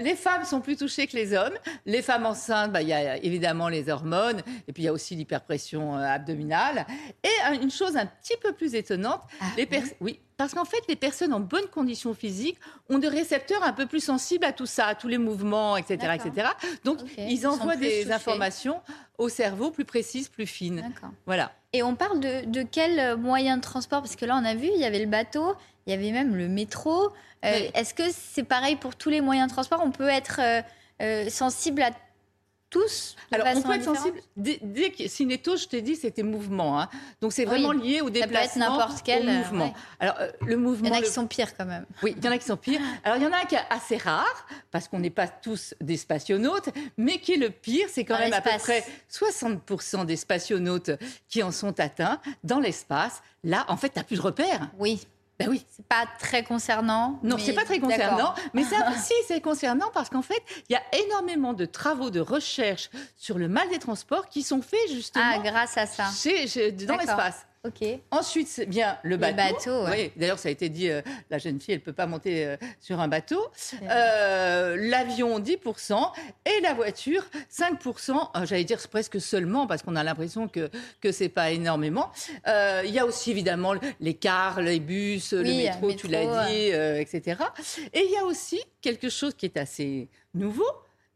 les 0.00 0.14
femmes 0.14 0.44
sont 0.44 0.60
plus 0.60 0.76
touchées 0.76 1.06
que 1.08 1.16
les 1.16 1.34
hommes. 1.34 1.54
Les 1.86 2.02
femmes 2.02 2.26
enceintes, 2.26 2.70
bah, 2.72 2.82
il 2.82 2.88
y 2.88 2.92
a 2.92 3.16
évidemment 3.16 3.68
les 3.68 3.88
hormones, 3.88 4.42
et 4.68 4.72
puis 4.72 4.84
il 4.84 4.86
y 4.86 4.88
a 4.88 4.92
aussi 4.92 5.16
l'hyperpression 5.16 5.96
abdominale. 5.96 6.86
Et 7.24 7.56
une 7.60 7.70
chose 7.70 7.96
un 7.96 8.06
petit 8.06 8.36
peu 8.40 8.52
plus 8.52 8.74
étonnante, 8.76 9.22
Ah 9.40 9.46
les 9.56 9.66
pers- 9.66 9.82
oui, 10.00 10.20
parce 10.36 10.54
qu'en 10.54 10.64
fait, 10.64 10.82
les 10.88 10.96
personnes 10.96 11.32
en 11.32 11.40
bonne 11.40 11.66
condition 11.66 12.14
physique 12.14 12.58
ont 12.88 12.98
des 12.98 13.08
récepteurs 13.08 13.62
un 13.62 13.72
peu 13.72 13.86
plus 13.86 14.02
sensibles 14.02 14.44
à 14.44 14.52
tout 14.52 14.66
ça, 14.66 14.86
à 14.86 14.94
tous 14.94 15.08
les 15.08 15.18
mouvements, 15.18 15.76
etc., 15.76 16.14
etc. 16.14 16.48
Donc, 16.84 16.98
ils 17.18 17.46
envoient 17.46 17.76
des 17.76 18.10
informations 18.12 18.80
au 19.18 19.28
cerveau 19.28 19.70
plus 19.70 19.84
précises, 19.84 20.28
plus 20.28 20.46
fines. 20.46 20.92
Voilà. 21.26 21.52
Et 21.72 21.82
on 21.82 21.94
parle 21.94 22.20
de, 22.20 22.44
de 22.46 22.62
quel 22.62 22.98
euh, 22.98 23.16
moyen 23.16 23.56
de 23.56 23.62
transport? 23.62 24.00
Parce 24.00 24.16
que 24.16 24.24
là, 24.24 24.36
on 24.40 24.44
a 24.44 24.54
vu, 24.54 24.68
il 24.72 24.80
y 24.80 24.84
avait 24.84 25.00
le 25.00 25.06
bateau, 25.06 25.54
il 25.86 25.90
y 25.90 25.96
avait 25.96 26.12
même 26.12 26.36
le 26.36 26.48
métro. 26.48 27.06
Euh, 27.44 27.52
Oui. 27.52 27.70
Est-ce 27.74 27.94
que 27.94 28.04
c'est 28.10 28.44
pareil 28.44 28.76
pour 28.76 28.96
tous 28.96 29.10
les 29.10 29.20
moyens 29.20 29.48
de 29.48 29.52
transport? 29.52 29.80
On 29.84 29.90
peut 29.90 30.08
être 30.08 30.40
euh, 31.02 31.28
sensible 31.30 31.82
à 31.82 31.90
tous 32.74 33.14
de 33.30 33.36
Alors, 33.40 33.46
on 33.56 33.62
peut 33.62 33.72
être 33.74 33.84
sensible. 33.84 34.18
Dès, 34.36 34.58
dès 34.60 34.90
que 34.90 35.06
cinéto, 35.06 35.56
je 35.56 35.66
t'ai 35.66 35.80
dit, 35.80 35.94
c'était 35.94 36.24
mouvement. 36.24 36.80
hein. 36.80 36.88
Donc, 37.20 37.32
c'est 37.32 37.42
Oui. 37.48 37.60
vraiment 37.62 37.70
lié 37.72 38.00
au 38.00 38.10
déplacement, 38.10 38.68
n'importe 38.78 39.02
quel, 39.04 39.28
euh, 39.28 39.32
mouvement. 39.38 39.66
ouais. 39.66 39.72
Alors, 40.00 40.16
euh, 40.20 40.30
le 40.40 40.52
Il 40.54 40.58
mouvement. 40.58 40.88
y 40.88 40.90
en 40.90 40.94
a 40.96 41.00
le- 41.00 41.06
qui 41.06 41.12
sont 41.12 41.26
pires 41.28 41.56
quand 41.56 41.66
même. 41.66 41.86
Oui, 42.02 42.14
il 42.18 42.24
y 42.24 42.28
en 42.28 42.32
a 42.32 42.38
qui 42.38 42.46
sont 42.46 42.56
pires. 42.56 42.80
Alors, 43.04 43.16
il 43.18 43.22
y 43.22 43.26
en 43.26 43.32
a 43.32 43.36
un 43.42 43.44
qui 43.44 43.54
est 43.54 43.60
assez 43.70 43.96
rare, 43.96 44.46
parce 44.72 44.88
qu'on 44.88 44.98
n'est 44.98 45.10
pas 45.10 45.28
tous 45.28 45.74
des 45.80 45.96
spationautes, 45.96 46.68
mais 46.98 47.18
qui 47.20 47.34
est 47.34 47.36
le 47.36 47.50
pire, 47.50 47.86
c'est 47.90 48.04
quand 48.04 48.14
Dans 48.14 48.20
même 48.20 48.32
à 48.32 48.40
peu 48.40 48.50
près 48.58 48.84
60% 49.08 50.04
des 50.04 50.16
spationautes 50.16 50.90
qui 51.28 51.42
en 51.44 51.52
sont 51.52 51.78
atteints 51.78 52.20
dans 52.42 52.58
l'espace. 52.58 53.22
Là, 53.44 53.64
en 53.68 53.76
fait, 53.76 53.90
tu 53.90 53.98
n'as 53.98 54.04
plus 54.04 54.16
de 54.16 54.22
repères. 54.22 54.70
Oui, 54.78 55.06
Ben 55.38 55.48
oui. 55.48 55.66
c'est 55.70 55.86
pas 55.86 56.04
très 56.20 56.44
concernant. 56.44 57.18
Non, 57.22 57.36
mais- 57.36 57.42
c'est 57.42 57.52
pas 57.54 57.64
très 57.64 57.80
concernant, 57.80 58.34
mais 58.52 58.62
ça, 58.62 58.76
si 59.02 59.12
c'est 59.26 59.40
concernant 59.40 59.90
parce 59.92 60.08
qu'en 60.08 60.22
fait, 60.22 60.40
il 60.68 60.72
y 60.74 60.76
a 60.76 60.82
énormément 61.06 61.52
de 61.54 61.64
travaux 61.64 62.10
de 62.10 62.20
recherche 62.20 62.88
sur 63.16 63.38
le 63.38 63.48
mal 63.48 63.68
des 63.68 63.78
transports 63.80 64.28
qui 64.28 64.42
sont 64.44 64.62
faits 64.62 64.88
justement 64.92 65.24
Ah, 65.34 65.38
grâce 65.40 65.76
à 65.76 65.86
ça. 65.86 66.04
chez- 66.16 66.46
chez- 66.46 66.70
dans 66.72 66.96
l'espace. 66.96 67.46
Ensuite, 68.10 68.64
bien 68.68 68.98
le 69.02 69.16
bateau. 69.16 69.36
bateau, 69.36 69.84
ouais. 69.84 69.90
Oui, 69.90 70.12
d'ailleurs, 70.16 70.38
ça 70.38 70.48
a 70.48 70.52
été 70.52 70.68
dit, 70.68 70.90
euh, 70.90 71.00
la 71.30 71.38
jeune 71.38 71.60
fille, 71.60 71.74
elle 71.74 71.80
peut 71.80 71.92
pas 71.94 72.06
monter 72.06 72.44
euh, 72.46 72.56
sur 72.80 73.00
un 73.00 73.08
bateau. 73.08 73.40
Euh, 73.82 74.76
L'avion, 74.78 75.40
10%, 75.40 76.12
et 76.44 76.60
la 76.60 76.74
voiture, 76.74 77.24
5%. 77.50 78.12
euh, 78.36 78.44
J'allais 78.46 78.64
dire 78.64 78.78
presque 78.90 79.20
seulement, 79.20 79.66
parce 79.66 79.82
qu'on 79.82 79.96
a 79.96 80.04
l'impression 80.04 80.46
que 80.48 80.70
que 81.00 81.10
c'est 81.12 81.28
pas 81.28 81.50
énormément. 81.52 82.10
Il 82.46 82.90
y 82.90 82.98
a 82.98 83.06
aussi 83.06 83.30
évidemment 83.30 83.74
les 84.00 84.14
cars, 84.14 84.60
les 84.60 84.80
bus, 84.80 85.32
le 85.32 85.42
métro, 85.42 85.86
métro, 85.88 86.00
tu 86.00 86.08
l'as 86.08 86.46
dit, 86.48 86.66
etc. 87.00 87.42
Et 87.92 88.04
il 88.04 88.10
y 88.10 88.16
a 88.16 88.24
aussi 88.24 88.60
quelque 88.82 89.08
chose 89.08 89.34
qui 89.34 89.46
est 89.46 89.56
assez 89.56 90.08
nouveau, 90.34 90.66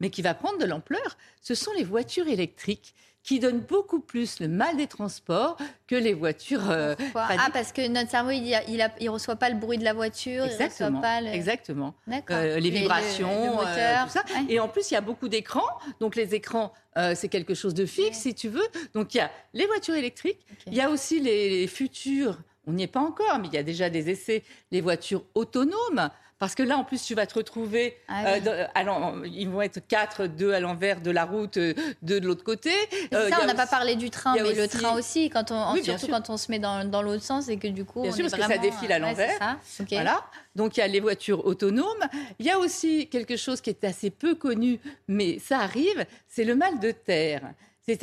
mais 0.00 0.10
qui 0.10 0.22
va 0.22 0.34
prendre 0.34 0.58
de 0.58 0.64
l'ampleur. 0.64 1.16
Ce 1.42 1.54
sont 1.54 1.72
les 1.76 1.84
voitures 1.84 2.28
électriques 2.28 2.94
qui 3.24 3.40
donnent 3.40 3.60
beaucoup 3.60 4.00
plus 4.00 4.40
le 4.40 4.48
mal 4.48 4.76
des 4.78 4.86
transports 4.86 5.58
que 5.86 5.94
les 5.96 6.14
voitures 6.14 6.70
euh. 6.70 6.94
Ah, 7.14 7.48
parce 7.52 7.72
que 7.72 7.86
notre 7.88 8.10
cerveau, 8.10 8.30
il, 8.30 8.54
a- 8.54 8.64
il, 8.68 8.80
a- 8.80 8.94
il 9.00 9.10
reçoit 9.10 9.36
pas 9.36 9.50
le 9.50 9.56
bruit 9.56 9.76
de 9.76 9.84
la 9.84 9.92
voiture, 9.92 10.46
il 10.46 10.50
Exactement. 10.52 10.98
reçoit 10.98 11.02
pas 11.02 11.20
le... 11.20 11.26
Exactement. 11.28 11.94
Euh, 12.30 12.58
les 12.58 12.70
le- 12.70 12.78
vibrations, 12.78 13.28
le, 13.28 13.50
euh, 13.50 13.54
moteur. 13.54 14.04
tout 14.06 14.12
ça. 14.12 14.24
Ouais. 14.34 14.46
Et 14.54 14.60
en 14.60 14.68
plus, 14.68 14.90
il 14.90 14.94
y 14.94 14.96
a 14.96 15.02
beaucoup 15.02 15.28
d'écrans. 15.28 15.66
Donc, 16.00 16.16
les 16.16 16.34
écrans, 16.34 16.72
euh, 16.96 17.14
c'est 17.14 17.28
quelque 17.28 17.52
chose 17.54 17.74
de 17.74 17.84
fixe, 17.84 18.16
Ouais. 18.16 18.22
si 18.30 18.34
tu 18.34 18.48
veux. 18.48 18.66
Donc, 18.94 19.12
il 19.14 19.18
y 19.18 19.20
a 19.20 19.30
les 19.52 19.66
voitures 19.66 19.96
électriques. 19.96 20.46
Il 20.66 20.74
y 20.74 20.80
a 20.80 20.88
aussi 20.88 21.20
les, 21.20 21.50
les 21.60 21.66
futures, 21.66 22.38
on 22.66 22.72
n'y 22.72 22.84
est 22.84 22.86
pas 22.86 23.00
encore, 23.00 23.38
mais 23.40 23.48
il 23.48 23.54
y 23.54 23.58
a 23.58 23.62
déjà 23.62 23.90
des 23.90 24.08
essais, 24.08 24.42
les 24.70 24.80
voitures 24.80 25.24
autonomes. 25.34 26.08
Parce 26.38 26.54
que 26.54 26.62
là, 26.62 26.78
en 26.78 26.84
plus, 26.84 27.02
tu 27.02 27.14
vas 27.14 27.26
te 27.26 27.34
retrouver. 27.34 27.96
Ah 28.06 28.24
euh, 28.26 28.34
oui. 28.34 28.40
dans- 28.42 28.68
alors, 28.74 29.14
ils 29.26 29.48
vont 29.48 29.60
être 29.60 29.80
quatre, 29.86 30.26
deux 30.26 30.52
à 30.52 30.60
l'envers 30.60 31.00
de 31.00 31.10
la 31.10 31.24
route, 31.24 31.56
euh, 31.56 31.74
deux 32.02 32.20
de 32.20 32.26
l'autre 32.26 32.44
côté. 32.44 32.70
Euh, 33.12 33.28
ça, 33.28 33.38
on 33.42 33.46
n'a 33.46 33.54
pas 33.56 33.66
parlé 33.66 33.96
du 33.96 34.08
train, 34.10 34.34
mais 34.34 34.54
le 34.54 34.64
aussi- 34.64 34.68
train 34.78 34.94
aussi, 34.96 35.30
quand 35.30 35.50
on, 35.50 35.72
Oui, 35.72 35.82
surtout 35.82 36.06
quand 36.06 36.30
on 36.30 36.36
se 36.36 36.50
met 36.52 36.60
dans, 36.60 36.88
dans 36.88 37.02
l'autre 37.02 37.24
sens 37.24 37.48
et 37.48 37.56
que 37.58 37.66
du 37.66 37.84
coup, 37.84 38.02
Bien 38.02 38.12
on 38.12 38.14
sûr, 38.14 38.30
parce 38.30 38.40
que 38.40 38.48
ça 38.52 38.58
défile 38.58 38.92
à 38.92 38.96
ouais, 38.96 39.00
l'envers. 39.00 39.58
Voilà. 39.90 40.24
Donc 40.54 40.76
il 40.76 40.80
y 40.80 40.82
a 40.84 40.86
les 40.86 41.00
voitures 41.00 41.44
autonomes. 41.44 42.04
Il 42.38 42.46
y 42.46 42.50
a 42.50 42.58
aussi 42.58 43.08
quelque 43.08 43.36
chose 43.36 43.60
qui 43.60 43.70
est 43.70 43.82
assez 43.84 44.10
peu 44.10 44.36
connu, 44.36 44.78
mais 45.08 45.38
ça 45.40 45.58
arrive, 45.58 46.06
c'est 46.28 46.44
le 46.44 46.54
mal 46.54 46.78
de 46.78 46.92
terre. 46.92 47.42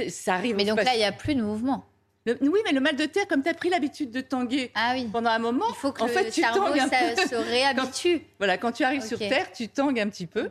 Ça 0.09 0.33
arrive. 0.33 0.55
Mais 0.55 0.65
donc 0.65 0.83
là, 0.83 0.93
il 0.93 0.97
n'y 0.97 1.03
a 1.05 1.11
plus 1.11 1.35
de 1.35 1.41
mouvement. 1.41 1.85
Le- 2.25 2.37
oui, 2.41 2.59
mais 2.65 2.71
le 2.71 2.79
mal 2.79 2.95
de 2.95 3.05
terre, 3.05 3.27
comme 3.27 3.43
tu 3.43 3.49
as 3.49 3.53
pris 3.53 3.69
l'habitude 3.69 4.11
de 4.11 4.21
tanguer 4.21 4.71
Ah 4.75 4.93
oui. 4.95 5.07
pendant 5.11 5.29
un 5.29 5.39
moment, 5.39 5.65
Il 5.69 5.75
faut 5.75 5.91
que 5.91 6.01
en 6.01 6.07
le 6.07 6.11
fait, 6.11 6.31
tu 6.31 6.41
cerveau 6.41 6.59
tangues 6.67 6.79
un 6.79 6.89
ça- 6.89 6.97
peu. 7.15 7.27
se 7.27 7.35
réhabitue. 7.51 8.21
Voilà, 8.39 8.57
quand 8.57 8.71
tu 8.71 8.83
arrives 8.83 9.05
sur 9.05 9.17
Terre, 9.19 9.51
tu 9.51 9.67
tangues 9.67 9.99
un 9.99 10.09
petit 10.09 10.25
peu. 10.27 10.49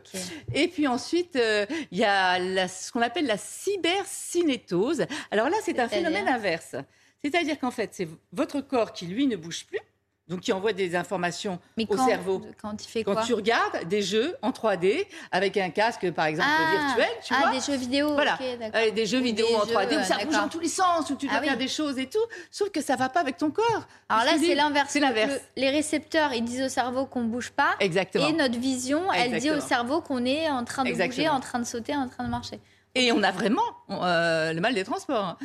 Et 0.53 0.67
puis 0.67 0.87
ensuite, 0.87 1.35
euh, 1.35 1.65
il 1.91 1.97
y 1.97 2.03
a 2.05 2.39
la- 2.39 2.67
ce 2.67 2.91
qu'on 2.91 3.01
appelle 3.01 3.25
la 3.25 3.37
cybercinétose. 3.37 5.05
Alors 5.31 5.49
là, 5.49 5.57
c'est 5.63 5.79
un 5.79 5.87
phénomène 5.89 6.27
inverse. 6.27 6.75
C'est-à-dire 7.23 7.59
qu'en 7.59 7.71
fait, 7.71 7.89
c'est 7.93 8.07
votre 8.33 8.61
corps 8.61 8.93
qui, 8.93 9.07
lui, 9.07 9.25
ne 9.27 9.35
bouge 9.35 9.65
plus, 9.65 9.79
donc 10.27 10.39
qui 10.41 10.51
envoie 10.53 10.73
des 10.73 10.95
informations 10.95 11.59
Mais 11.77 11.85
au 11.87 11.95
quand, 11.95 12.07
cerveau. 12.07 12.41
quand 12.59 12.83
il 12.83 12.87
fait 12.87 13.03
Quand 13.03 13.13
quoi 13.13 13.23
tu 13.23 13.33
regardes 13.35 13.87
des 13.87 14.01
jeux 14.01 14.35
en 14.41 14.49
3D 14.51 15.05
avec 15.31 15.55
un 15.57 15.69
casque, 15.69 16.09
par 16.11 16.25
exemple, 16.25 16.49
ah, 16.51 16.71
virtuel, 16.95 17.15
tu 17.23 17.33
ah, 17.35 17.41
vois 17.41 17.51
des 17.51 17.59
jeux 17.59 17.75
vidéo. 17.77 18.13
Voilà. 18.13 18.39
Euh, 18.41 18.89
des 18.91 19.05
jeux 19.05 19.19
vidéo 19.19 19.45
des 19.47 19.55
en 19.55 19.65
jeux, 19.65 19.73
3D 19.75 19.95
où 19.95 19.99
euh, 19.99 20.03
ça 20.03 20.15
bouge 20.15 20.25
d'accord. 20.25 20.41
dans 20.41 20.49
tous 20.49 20.59
les 20.59 20.67
sens, 20.67 21.09
où 21.11 21.15
tu 21.15 21.27
dois 21.27 21.35
Ah 21.37 21.41
oui. 21.41 21.47
faire 21.49 21.57
des 21.57 21.67
choses 21.67 21.99
et 21.99 22.07
tout, 22.07 22.17
sauf 22.49 22.69
que 22.71 22.81
ça 22.81 22.95
va 22.95 23.09
pas 23.09 23.19
avec 23.19 23.37
ton 23.37 23.51
corps. 23.51 23.85
Alors 24.09 24.25
là, 24.25 24.31
c'est 24.39 24.55
l'inverse. 24.55 24.89
C'est 24.89 24.99
l'inverse. 24.99 25.33
Le- 25.55 25.61
Les 25.61 25.69
récepteurs, 25.69 26.33
ils 26.33 26.43
disent 26.43 26.63
au 26.63 26.69
cerveau 26.69 27.05
qu'on 27.05 27.23
bouge 27.25 27.51
pas. 27.51 27.75
Exactement. 27.79 28.27
Et 28.27 28.33
notre 28.33 28.57
vision, 28.59 29.11
elle 29.13 29.39
dit 29.39 29.51
au 29.51 29.59
cerveau 29.59 30.01
qu'on 30.01 30.25
est 30.25 30.49
en 30.49 30.63
train 30.65 30.83
de 30.83 30.89
bouger, 30.89 31.03
Exactement. 31.03 31.35
en 31.35 31.39
train 31.39 31.59
de 31.59 31.65
sauter, 31.65 31.95
en 31.95 32.07
train 32.09 32.23
de 32.23 32.29
marcher. 32.29 32.59
Et 32.95 33.11
on 33.11 33.21
a 33.23 33.31
vraiment 33.31 33.61
euh, 33.89 34.53
le 34.53 34.61
mal 34.61 34.73
des 34.73 34.85
transports. 34.85 35.37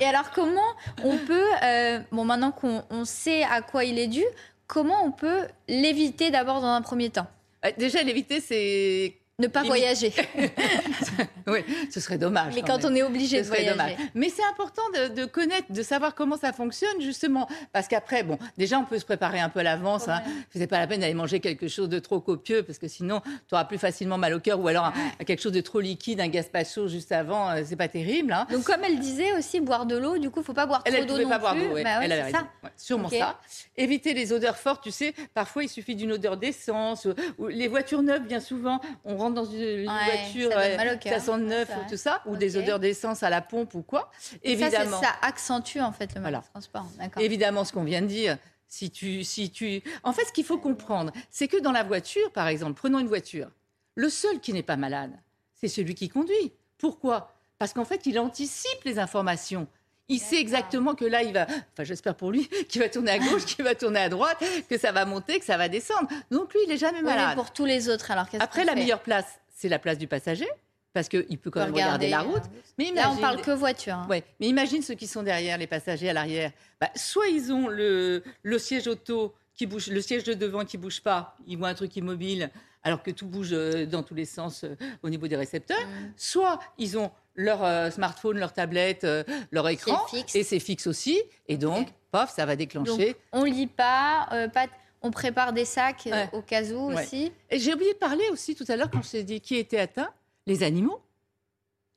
Et 0.00 0.04
alors, 0.04 0.32
comment 0.32 0.60
on 1.04 1.16
peut, 1.16 1.46
euh, 1.62 2.00
bon, 2.10 2.24
maintenant 2.24 2.50
qu'on 2.50 2.82
on 2.90 3.04
sait 3.04 3.44
à 3.44 3.62
quoi 3.62 3.84
il 3.84 3.98
est 3.98 4.08
dû, 4.08 4.24
comment 4.66 5.04
on 5.04 5.12
peut 5.12 5.46
l'éviter 5.68 6.30
d'abord 6.30 6.60
dans 6.60 6.68
un 6.72 6.82
premier 6.82 7.10
temps? 7.10 7.28
Euh, 7.64 7.70
Déjà, 7.78 8.02
l'éviter, 8.02 8.40
c'est. 8.40 9.16
Ne 9.40 9.46
pas 9.46 9.62
Limite. 9.62 9.68
voyager. 9.78 10.12
oui, 11.46 11.60
ce 11.90 12.00
serait 12.00 12.18
dommage. 12.18 12.54
Mais 12.54 12.62
quand 12.62 12.84
on 12.84 12.94
est 12.94 13.02
obligé 13.02 13.38
Ce 13.38 13.42
de 13.44 13.48
voyager. 13.48 13.70
dommage. 13.70 13.92
Mais 14.14 14.28
c'est 14.28 14.44
important 14.44 14.82
de, 14.94 15.08
de 15.14 15.24
connaître, 15.24 15.72
de 15.72 15.82
savoir 15.82 16.14
comment 16.14 16.36
ça 16.36 16.52
fonctionne, 16.52 17.00
justement. 17.00 17.48
Parce 17.72 17.88
qu'après, 17.88 18.22
bon, 18.22 18.38
déjà, 18.58 18.78
on 18.78 18.84
peut 18.84 18.98
se 18.98 19.04
préparer 19.04 19.40
un 19.40 19.48
peu 19.48 19.60
à 19.60 19.62
l'avance. 19.62 20.08
Hein. 20.08 20.22
C'est 20.54 20.66
pas 20.66 20.78
la 20.78 20.86
peine 20.86 21.00
d'aller 21.00 21.14
manger 21.14 21.40
quelque 21.40 21.68
chose 21.68 21.88
de 21.88 21.98
trop 21.98 22.20
copieux, 22.20 22.62
parce 22.62 22.78
que 22.78 22.88
sinon, 22.88 23.20
tu 23.48 23.54
auras 23.54 23.64
plus 23.64 23.78
facilement 23.78 24.18
mal 24.18 24.34
au 24.34 24.40
cœur. 24.40 24.60
Ou 24.60 24.68
alors, 24.68 24.84
un- 24.86 25.24
quelque 25.24 25.40
chose 25.42 25.52
de 25.52 25.60
trop 25.60 25.80
liquide, 25.80 26.20
un 26.20 26.28
gazpacho 26.28 26.88
juste 26.88 27.12
avant, 27.12 27.50
euh, 27.50 27.62
c'est 27.64 27.76
pas 27.76 27.88
terrible. 27.88 28.32
Hein. 28.32 28.46
Donc, 28.50 28.64
comme 28.64 28.84
elle 28.84 28.98
disait 28.98 29.32
aussi, 29.38 29.60
boire 29.60 29.86
de 29.86 29.96
l'eau, 29.96 30.18
du 30.18 30.30
coup, 30.30 30.40
il 30.40 30.44
faut 30.44 30.52
pas 30.54 30.66
boire 30.66 30.82
Elle, 30.84 30.92
trop 30.92 31.00
elle 31.02 31.06
d'eau 31.08 31.14
pouvait 31.14 31.24
non 31.24 31.30
pas 31.30 31.38
boire 31.38 31.54
d'eau, 31.54 31.74
ouais. 31.74 31.82
Bah 31.82 31.98
ouais, 31.98 32.04
elle 32.04 32.12
avait 32.12 32.30
c'est 32.30 32.36
raison. 32.36 32.38
ça. 32.62 32.66
Ouais, 32.66 32.70
sûrement 32.76 33.08
ça. 33.08 33.38
Éviter 33.76 34.14
les 34.14 34.32
odeurs 34.32 34.56
fortes, 34.56 34.82
tu 34.84 34.90
sais, 34.90 35.14
parfois 35.34 35.64
il 35.64 35.68
suffit 35.68 35.94
d'une 35.94 36.12
odeur 36.12 36.36
d'essence. 36.36 37.06
ou- 37.06 37.14
ou 37.38 37.46
les 37.48 37.68
voitures 37.68 38.02
neuves, 38.02 38.26
bien 38.26 38.40
souvent, 38.40 38.80
on 39.04 39.16
rentre 39.16 39.29
dans 39.34 39.44
une, 39.44 39.60
une 39.60 39.88
Ouais, 39.88 40.04
voiture, 40.32 40.50
ça 40.52 40.58
euh, 40.60 40.96
ça 41.04 41.20
sent 41.20 41.36
le 41.38 41.44
neuf 41.44 41.68
ou 41.70 41.88
tout 41.90 41.96
ça, 41.96 42.22
ou 42.26 42.36
des 42.36 42.56
odeurs 42.56 42.78
d'essence 42.80 43.22
à 43.22 43.30
la 43.30 43.40
pompe 43.40 43.74
ou 43.74 43.82
quoi. 43.82 44.10
Évidemment. 44.42 45.00
ça 45.00 45.14
accentue 45.22 45.78
en 45.80 45.92
fait 45.92 46.14
le 46.14 46.20
mal 46.20 46.32
Voilà. 46.32 46.38
de 46.46 46.50
transport. 46.50 46.86
Évidemment, 47.18 47.64
ce 47.64 47.72
qu'on 47.72 47.84
vient 47.84 48.02
de 48.02 48.06
dire. 48.06 48.38
Si 48.72 48.88
tu, 48.92 49.24
si 49.24 49.50
tu... 49.50 49.82
En 50.04 50.12
fait, 50.12 50.24
ce 50.26 50.32
qu'il 50.32 50.44
faut 50.44 50.58
comprendre, 50.58 51.10
c'est 51.28 51.48
que 51.48 51.60
dans 51.60 51.72
la 51.72 51.82
voiture, 51.82 52.30
par 52.30 52.46
exemple, 52.46 52.74
prenons 52.74 53.00
une 53.00 53.08
voiture, 53.08 53.50
le 53.96 54.08
seul 54.08 54.38
qui 54.38 54.52
n'est 54.52 54.62
pas 54.62 54.76
malade, 54.76 55.10
c'est 55.56 55.66
celui 55.66 55.96
qui 55.96 56.08
conduit. 56.08 56.52
Pourquoi? 56.78 57.32
Parce 57.58 57.72
qu'en 57.72 57.84
fait, 57.84 58.06
il 58.06 58.16
anticipe 58.20 58.84
les 58.84 59.00
informations. 59.00 59.66
Il 60.10 60.18
sait 60.18 60.38
exactement 60.40 60.94
que 60.94 61.04
là, 61.06 61.22
il 61.22 61.32
va, 61.32 61.46
enfin 61.46 61.84
j'espère 61.84 62.14
pour 62.14 62.30
lui, 62.32 62.46
qu'il 62.68 62.82
va 62.82 62.88
tourner 62.90 63.12
à 63.12 63.18
gauche, 63.18 63.44
qu'il 63.46 63.64
va 63.64 63.74
tourner 63.74 64.00
à 64.00 64.08
droite, 64.10 64.42
que 64.68 64.76
ça 64.76 64.92
va 64.92 65.04
monter, 65.06 65.38
que 65.38 65.44
ça 65.46 65.56
va 65.56 65.68
descendre. 65.68 66.08
Donc 66.30 66.52
lui, 66.52 66.60
il 66.66 66.72
est 66.72 66.76
jamais 66.76 66.98
Oui, 66.98 67.04
mais 67.04 67.16
malade. 67.16 67.34
pour 67.36 67.52
tous 67.52 67.64
les 67.64 67.88
autres, 67.88 68.10
alors 68.10 68.28
qu'est-ce 68.28 68.42
Après, 68.42 68.64
la 68.64 68.74
meilleure 68.74 69.00
place, 69.00 69.40
c'est 69.56 69.68
la 69.68 69.78
place 69.78 69.96
du 69.98 70.06
passager, 70.08 70.48
parce 70.92 71.08
qu'il 71.08 71.38
peut 71.38 71.50
quand 71.50 71.60
même 71.60 71.72
regarder 71.72 72.08
la 72.08 72.20
route. 72.22 72.42
Mais 72.76 72.90
Là, 72.92 73.10
on 73.12 73.16
parle 73.16 73.40
que 73.40 73.52
voiture. 73.52 73.94
hein. 73.94 74.06
Ouais, 74.10 74.24
mais 74.40 74.48
imagine 74.48 74.82
ceux 74.82 74.94
qui 74.94 75.06
sont 75.06 75.22
derrière, 75.22 75.56
les 75.58 75.66
passagers 75.68 76.10
à 76.10 76.12
l'arrière. 76.12 76.50
Bah, 76.80 76.90
soit 76.96 77.28
ils 77.28 77.52
ont 77.52 77.68
le, 77.68 78.22
le 78.42 78.58
siège 78.58 78.88
auto 78.88 79.34
qui 79.54 79.66
bouge, 79.66 79.86
le 79.88 80.00
siège 80.00 80.24
de 80.24 80.34
devant 80.34 80.64
qui 80.64 80.76
bouge 80.78 81.00
pas, 81.02 81.36
ils 81.46 81.56
voient 81.56 81.68
un 81.68 81.74
truc 81.74 81.94
immobile, 81.94 82.50
alors 82.82 83.02
que 83.02 83.10
tout 83.10 83.26
bouge 83.26 83.50
euh, 83.52 83.84
dans 83.86 84.02
tous 84.02 84.14
les 84.14 84.24
sens 84.24 84.64
euh, 84.64 84.74
au 85.02 85.10
niveau 85.10 85.28
des 85.28 85.36
récepteurs. 85.36 85.78
Mm. 85.86 86.12
Soit 86.16 86.58
ils 86.78 86.96
ont 86.96 87.10
leur 87.34 87.64
euh, 87.64 87.90
smartphone, 87.90 88.38
leur 88.38 88.52
tablette, 88.52 89.04
euh, 89.04 89.24
leur 89.50 89.68
écran, 89.68 90.06
fixe. 90.08 90.34
et 90.34 90.42
c'est 90.42 90.60
fixe 90.60 90.86
aussi, 90.86 91.20
et 91.48 91.56
donc, 91.56 91.88
paf, 92.10 92.34
ça 92.34 92.44
va 92.46 92.56
déclencher. 92.56 93.08
Donc, 93.08 93.16
on 93.32 93.44
lit 93.44 93.66
pas, 93.66 94.28
euh, 94.32 94.48
pas 94.48 94.66
on 95.02 95.10
prépare 95.10 95.52
des 95.54 95.64
sacs 95.64 96.02
Ouais. 96.06 96.28
au 96.32 96.42
cas 96.42 96.62
où 96.64 96.88
Ouais. 96.92 97.02
aussi. 97.02 97.32
Et 97.48 97.58
j'ai 97.58 97.72
oublié 97.72 97.94
de 97.94 97.98
parler 97.98 98.24
aussi 98.30 98.54
tout 98.54 98.64
à 98.68 98.76
l'heure 98.76 98.90
quand 98.90 99.02
je 99.02 99.10
t'ai 99.12 99.22
dit 99.22 99.40
qui 99.40 99.56
était 99.56 99.78
atteint, 99.78 100.10
les 100.46 100.62
animaux. 100.62 101.00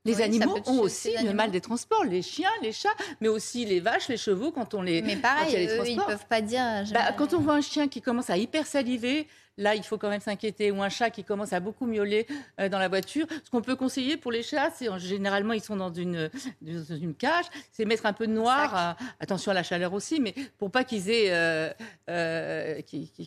Les 0.05 0.15
Oui, 0.15 0.23
animaux 0.23 0.57
ont 0.65 0.79
aussi 0.81 1.15
le 1.23 1.31
mal 1.33 1.49
des 1.51 1.61
transports, 1.61 2.03
les 2.03 2.21
chiens, 2.21 2.49
les 2.61 2.73
chats, 2.73 2.89
mais 3.21 3.29
aussi 3.29 3.63
les 3.63 3.79
vaches, 3.79 4.09
les 4.09 4.17
chevaux 4.17 4.51
quand 4.51 4.73
on 4.73 4.81
les 4.81 5.01
Mais 5.01 5.15
quand 5.15 5.19
il 5.19 5.21
y 5.21 5.25
a 5.25 5.35
pareil, 5.35 5.55
les 5.55 5.67
eux, 5.79 5.83
ils 5.87 5.95
peuvent 6.01 6.25
pas 6.27 6.41
dire. 6.41 6.61
Bah, 6.91 7.13
quand 7.17 7.33
on 7.33 7.39
voit 7.39 7.53
un 7.53 7.61
chien 7.61 7.87
qui 7.87 8.01
commence 8.01 8.29
à 8.29 8.35
hyper 8.35 8.67
saliver, 8.67 9.27
là, 9.57 9.75
il 9.75 9.83
faut 9.83 9.97
quand 9.97 10.09
même 10.09 10.19
s'inquiéter. 10.19 10.71
Ou 10.71 10.83
un 10.83 10.89
chat 10.89 11.09
qui 11.09 11.23
commence 11.23 11.53
à 11.53 11.61
beaucoup 11.61 11.85
miauler 11.85 12.27
euh, 12.59 12.67
dans 12.67 12.79
la 12.79 12.89
voiture. 12.89 13.27
Ce 13.45 13.49
qu'on 13.49 13.61
peut 13.61 13.77
conseiller 13.77 14.17
pour 14.17 14.33
les 14.33 14.43
chats, 14.43 14.71
c'est 14.75 14.89
en- 14.89 14.97
généralement, 14.97 15.53
ils 15.53 15.63
sont 15.63 15.77
dans 15.77 15.93
une, 15.93 16.29
dans 16.61 16.95
une 16.97 17.15
cage, 17.15 17.45
c'est 17.71 17.85
mettre 17.85 18.05
un 18.05 18.13
peu 18.13 18.27
de 18.27 18.33
noir. 18.33 18.97
euh, 18.99 19.05
attention 19.21 19.51
à 19.51 19.53
la 19.53 19.63
chaleur 19.63 19.93
aussi, 19.93 20.19
mais 20.19 20.35
pour 20.57 20.69
pas 20.69 20.83
qu'ils 20.83 21.09
aient 21.09 21.31
euh, 21.31 21.69
euh, 22.09 22.81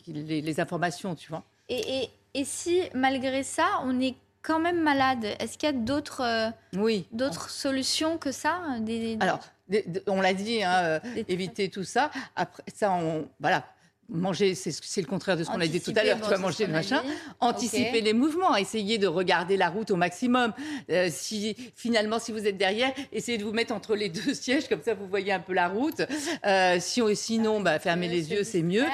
les, 0.07 0.41
les 0.41 0.59
informations, 0.59 1.15
tu 1.15 1.29
vois. 1.29 1.43
Et, 1.69 2.03
et, 2.03 2.09
et 2.35 2.45
si, 2.45 2.83
malgré 2.93 3.41
ça, 3.41 3.81
on 3.83 3.99
est 3.99 4.13
quand 4.41 4.59
même 4.59 4.81
malade, 4.81 5.25
est-ce 5.39 5.57
qu'il 5.57 5.67
y 5.67 5.69
a 5.69 5.75
d'autres 5.75 6.21
euh, 6.23 6.49
Oui. 6.77 7.05
d'autres 7.11 7.49
solutions 7.49 8.17
que 8.17 8.31
ça 8.31 8.59
des, 8.79 9.15
des- 9.15 9.17
Alors, 9.19 9.39
des- 9.69 9.85
on 10.07 10.21
l'a 10.21 10.33
dit, 10.33 10.63
hein, 10.63 10.73
euh, 10.83 10.99
éviter 11.27 11.69
tout 11.69 11.83
ça. 11.83 12.11
Après, 12.35 12.63
ça, 12.73 12.91
on, 12.91 13.27
voilà. 13.39 13.65
Manger, 14.09 14.55
c'est 14.55 15.01
le 15.01 15.05
contraire 15.07 15.35
de 15.35 15.43
ce 15.43 15.49
qu'on 15.49 15.59
a 15.59 15.67
dit 15.67 15.81
tout 15.81 15.91
à 15.93 16.01
l'heure. 16.01 16.15
bon, 16.17 16.23
tu 16.23 16.29
vas 16.31 16.37
manger 16.37 16.65
le 16.65 16.71
machin. 16.71 17.03
Anticiper 17.41 17.99
les 17.99 18.13
mouvements, 18.13 18.55
essayer 18.55 18.97
de 18.97 19.05
regarder 19.07 19.57
la 19.57 19.67
route 19.69 19.91
au 19.91 19.97
maximum. 19.97 20.53
Euh, 20.89 21.09
si 21.11 21.57
finalement, 21.75 22.17
si 22.17 22.31
vous 22.31 22.47
êtes 22.47 22.55
derrière, 22.55 22.93
essayez 23.11 23.37
de 23.37 23.43
vous 23.43 23.51
mettre 23.51 23.73
entre 23.73 23.97
les 23.97 24.07
deux 24.09 24.33
sièges, 24.33 24.69
comme 24.69 24.81
ça 24.81 24.93
vous 24.93 25.07
voyez 25.07 25.33
un 25.33 25.41
peu 25.41 25.51
la 25.53 25.67
route. 25.67 26.01
Euh, 26.45 26.77
si, 26.79 27.01
sinon, 27.17 27.59
bah, 27.59 27.79
fermez 27.79 28.07
les 28.07 28.31
yeux, 28.31 28.45
c'est 28.45 28.61
mieux. 28.61 28.85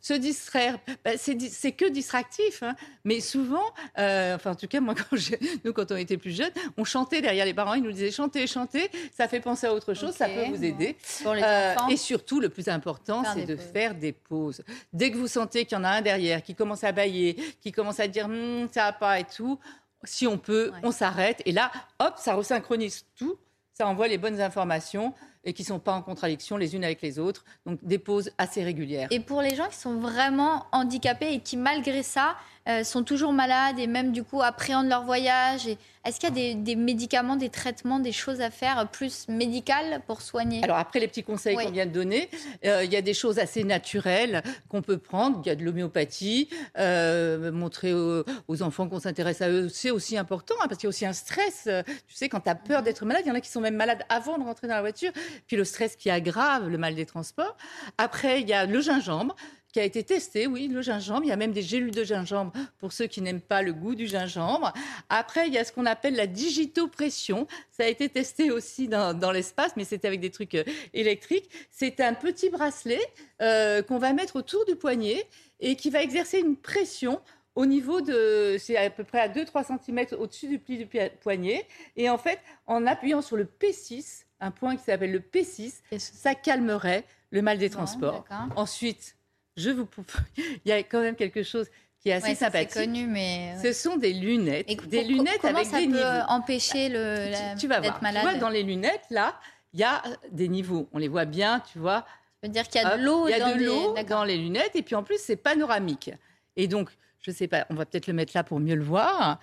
Se 0.00 0.14
distraire, 0.14 0.78
bah, 1.04 1.12
c'est 1.16 1.72
que 1.72 1.88
distractif. 1.88 2.62
hein. 2.62 2.74
Mais 3.04 3.20
souvent, 3.20 3.64
euh, 3.98 4.36
enfin 4.36 4.52
en 4.52 4.54
tout 4.54 4.68
cas 4.68 4.80
moi, 4.80 4.94
quand 5.10 5.16
nous 5.64 5.72
quand 5.72 5.90
on 5.92 5.96
était 5.96 6.16
plus 6.16 6.30
jeunes, 6.36 6.52
on 6.76 6.84
chantait 6.84 7.20
derrière 7.20 7.44
les 7.44 7.54
parents, 7.54 7.74
ils 7.74 7.82
nous 7.82 7.92
disaient 7.92 8.10
chantez, 8.12 8.46
chantez, 8.46 8.90
ça 9.16 9.26
fait 9.28 9.40
penser 9.40 9.66
à 9.66 9.74
autre 9.74 9.94
chose, 9.94 10.14
ça 10.14 10.28
peut 10.28 10.44
vous 10.48 10.64
aider. 10.64 10.96
Pour 11.22 11.34
les 11.34 11.42
Euh, 11.42 11.74
et 11.90 11.96
surtout, 11.96 12.38
le 12.40 12.48
plus 12.48 12.68
important, 12.68 13.22
c'est 13.34 13.44
de 13.44 13.54
pauses. 13.56 13.64
faire 13.72 13.94
des 13.94 14.12
pauses. 14.12 14.62
Dès 14.92 15.10
que 15.10 15.16
vous 15.16 15.26
sentez 15.28 15.64
qu'il 15.64 15.76
y 15.76 15.80
en 15.80 15.84
a 15.84 15.90
un 15.90 16.02
derrière 16.02 16.42
qui 16.42 16.54
commence 16.54 16.84
à 16.84 16.92
bailler, 16.92 17.34
qui 17.60 17.72
commence 17.72 17.98
à 18.00 18.06
dire 18.08 18.26
Hum, 18.26 18.68
ça 18.72 18.84
va 18.84 18.92
pas 18.92 19.18
et 19.20 19.24
tout, 19.24 19.58
si 20.04 20.26
on 20.26 20.38
peut, 20.38 20.70
Ouais. 20.72 20.80
on 20.84 20.92
s'arrête. 20.92 21.42
Et 21.44 21.52
là, 21.52 21.72
hop, 21.98 22.14
ça 22.18 22.34
resynchronise 22.34 23.04
tout, 23.16 23.36
ça 23.72 23.86
envoie 23.88 24.06
les 24.08 24.18
bonnes 24.18 24.40
informations 24.40 25.12
et 25.48 25.54
qui 25.54 25.64
sont 25.64 25.78
pas 25.78 25.92
en 25.92 26.02
contradiction 26.02 26.58
les 26.58 26.76
unes 26.76 26.84
avec 26.84 27.00
les 27.00 27.18
autres. 27.18 27.44
Donc 27.64 27.78
des 27.82 27.98
pauses 27.98 28.30
assez 28.36 28.62
régulières. 28.62 29.08
Et 29.10 29.20
pour 29.20 29.40
les 29.40 29.54
gens 29.56 29.66
qui 29.68 29.76
sont 29.76 29.96
vraiment 29.96 30.66
handicapés 30.72 31.32
et 31.32 31.40
qui, 31.40 31.56
malgré 31.56 32.02
ça, 32.02 32.36
euh, 32.68 32.84
sont 32.84 33.02
toujours 33.04 33.32
malades 33.32 33.78
et 33.78 33.86
même 33.86 34.12
du 34.12 34.24
coup 34.24 34.42
appréhendent 34.42 34.88
leur 34.88 35.04
voyage, 35.04 35.66
et 35.66 35.78
est-ce 36.04 36.18
qu'il 36.20 36.28
y 36.30 36.32
a 36.32 36.34
des, 36.34 36.54
des 36.54 36.76
médicaments, 36.76 37.36
des 37.36 37.50
traitements, 37.50 37.98
des 37.98 38.12
choses 38.12 38.40
à 38.40 38.50
faire 38.50 38.88
plus 38.88 39.28
médicales 39.28 40.00
pour 40.06 40.22
soigner? 40.22 40.62
Alors 40.62 40.78
après 40.78 41.00
les 41.00 41.08
petits 41.08 41.22
conseils 41.24 41.56
Oui. 41.56 41.64
qu'on 41.64 41.70
vient 41.70 41.84
de 41.86 41.90
donner, 41.92 42.30
euh, 42.64 42.82
il 42.84 42.90
y 42.92 42.96
a 42.96 43.02
des 43.02 43.12
choses 43.14 43.38
assez 43.38 43.62
naturelles 43.64 44.42
qu'on 44.68 44.80
peut 44.80 44.96
prendre. 44.96 45.40
Il 45.44 45.48
y 45.48 45.50
a 45.50 45.54
de 45.54 45.64
l'homéopathie, 45.64 46.48
euh, 46.78 47.52
montrer 47.52 47.92
aux, 47.92 48.24
aux 48.46 48.62
enfants 48.62 48.88
qu'on 48.88 49.00
s'intéresse 49.00 49.42
à 49.42 49.50
eux, 49.50 49.68
c'est 49.68 49.90
aussi 49.90 50.16
important 50.16 50.54
hein, 50.60 50.66
parce 50.68 50.78
qu'il 50.78 50.86
y 50.86 50.88
a 50.88 50.90
aussi 50.90 51.04
un 51.04 51.12
stress. 51.12 51.68
Tu 52.06 52.14
sais, 52.14 52.28
quand 52.28 52.40
tu 52.40 52.48
as 52.48 52.54
peur 52.54 52.82
d'être 52.82 53.04
malade, 53.04 53.22
il 53.26 53.28
y 53.28 53.32
en 53.32 53.34
a 53.34 53.40
qui 53.40 53.50
sont 53.50 53.60
même 53.60 53.76
malades 53.76 54.02
avant 54.08 54.38
de 54.38 54.44
rentrer 54.44 54.66
dans 54.66 54.74
la 54.74 54.80
voiture. 54.80 55.12
Puis 55.46 55.56
le 55.56 55.64
stress 55.64 55.96
qui 55.96 56.10
aggrave 56.10 56.68
le 56.68 56.78
mal 56.78 56.94
des 56.94 57.06
transports. 57.06 57.56
Après, 57.98 58.40
il 58.40 58.48
y 58.48 58.52
a 58.54 58.64
le 58.66 58.80
gingembre 58.80 59.34
qui 59.78 59.82
a 59.82 59.84
été 59.84 60.02
testé, 60.02 60.48
oui, 60.48 60.66
le 60.66 60.82
gingembre. 60.82 61.22
Il 61.22 61.28
y 61.28 61.32
a 61.32 61.36
même 61.36 61.52
des 61.52 61.62
gélules 61.62 61.92
de 61.92 62.02
gingembre 62.02 62.52
pour 62.78 62.92
ceux 62.92 63.06
qui 63.06 63.22
n'aiment 63.22 63.40
pas 63.40 63.62
le 63.62 63.72
goût 63.72 63.94
du 63.94 64.08
gingembre. 64.08 64.72
Après, 65.08 65.46
il 65.46 65.54
y 65.54 65.58
a 65.58 65.62
ce 65.62 65.70
qu'on 65.70 65.86
appelle 65.86 66.16
la 66.16 66.26
digitopression. 66.26 67.46
Ça 67.70 67.84
a 67.84 67.86
été 67.86 68.08
testé 68.08 68.50
aussi 68.50 68.88
dans, 68.88 69.16
dans 69.16 69.30
l'espace, 69.30 69.74
mais 69.76 69.84
c'était 69.84 70.08
avec 70.08 70.18
des 70.18 70.30
trucs 70.30 70.56
euh, 70.56 70.64
électriques. 70.94 71.48
C'est 71.70 72.00
un 72.00 72.12
petit 72.12 72.50
bracelet 72.50 72.98
euh, 73.40 73.80
qu'on 73.82 73.98
va 73.98 74.12
mettre 74.12 74.34
autour 74.34 74.64
du 74.64 74.74
poignet 74.74 75.24
et 75.60 75.76
qui 75.76 75.90
va 75.90 76.02
exercer 76.02 76.40
une 76.40 76.56
pression 76.56 77.20
au 77.54 77.64
niveau 77.64 78.00
de, 78.00 78.56
c'est 78.58 78.76
à 78.76 78.90
peu 78.90 79.04
près 79.04 79.20
à 79.20 79.28
2-3 79.28 79.78
cm 79.80 80.18
au-dessus 80.18 80.48
du 80.48 80.58
pli 80.58 80.78
du 80.78 80.88
poignet. 81.20 81.68
Et 81.96 82.10
en 82.10 82.18
fait, 82.18 82.40
en 82.66 82.84
appuyant 82.84 83.22
sur 83.22 83.36
le 83.36 83.44
P6, 83.44 84.24
un 84.40 84.50
point 84.50 84.74
qui 84.74 84.82
s'appelle 84.82 85.12
le 85.12 85.20
P6, 85.20 85.82
ça 85.98 86.34
calmerait 86.34 87.04
le 87.30 87.42
mal 87.42 87.58
des 87.58 87.70
transports. 87.70 88.24
Ensuite, 88.56 89.14
je 89.58 89.70
vous, 89.70 89.86
il 90.36 90.60
y 90.68 90.72
a 90.72 90.78
quand 90.82 91.00
même 91.00 91.16
quelque 91.16 91.42
chose 91.42 91.66
qui 92.00 92.08
est 92.10 92.12
assez 92.12 92.28
Ouais, 92.28 92.34
sympathique. 92.34 92.70
C'est 92.72 92.84
connu, 92.86 93.06
mais. 93.06 93.56
Ce 93.62 93.72
sont 93.72 93.96
des 93.96 94.12
lunettes, 94.12 94.70
Et 94.70 94.76
des 94.76 95.04
lunettes 95.04 95.38
comment 95.42 95.56
avec 95.56 95.66
ça 95.68 95.78
des 95.80 95.86
peut 95.86 95.92
niveaux. 95.96 96.24
empêcher 96.28 96.88
le, 96.88 97.24
Tu- 97.26 97.30
la- 97.32 97.54
tu 97.56 97.66
vas 97.68 97.80
voir. 97.80 97.98
Tu 98.00 98.20
vois, 98.20 98.34
dans 98.34 98.48
les 98.50 98.62
lunettes, 98.62 99.04
là, 99.10 99.38
il 99.74 99.80
y 99.80 99.84
a 99.84 100.02
des 100.30 100.48
niveaux. 100.48 100.88
On 100.92 100.98
les 100.98 101.08
voit 101.08 101.24
bien, 101.24 101.60
tu 101.72 101.78
vois. 101.78 102.06
Ça 102.40 102.46
veut 102.46 102.52
dire 102.52 102.68
qu'il 102.68 102.80
y 102.80 102.84
a 102.84 102.96
de 102.96 103.02
l'eau 103.04 103.26
Il 103.28 103.32
y 103.32 103.34
a 103.34 103.40
dans 103.40 103.54
de 103.56 103.94
les- 103.96 104.04
dans 104.04 104.24
les 104.24 104.36
lunettes 104.36 104.76
et 104.76 104.82
puis 104.82 104.94
en 104.94 105.02
plus 105.02 105.18
c'est 105.20 105.34
panoramique. 105.36 106.10
Et 106.56 106.68
donc, 106.68 106.88
je 107.20 107.32
sais 107.32 107.48
pas, 107.48 107.66
on 107.68 107.74
va 107.74 107.84
peut-être 107.84 108.06
le 108.06 108.12
mettre 108.12 108.32
là 108.36 108.44
pour 108.44 108.60
mieux 108.60 108.76
le 108.76 108.84
voir. 108.84 109.40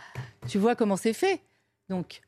Tu 0.47 0.57
vois 0.57 0.75
comment 0.75 0.95
c'est 0.95 1.11
fait? 1.13 1.41
Donc, 1.89 2.21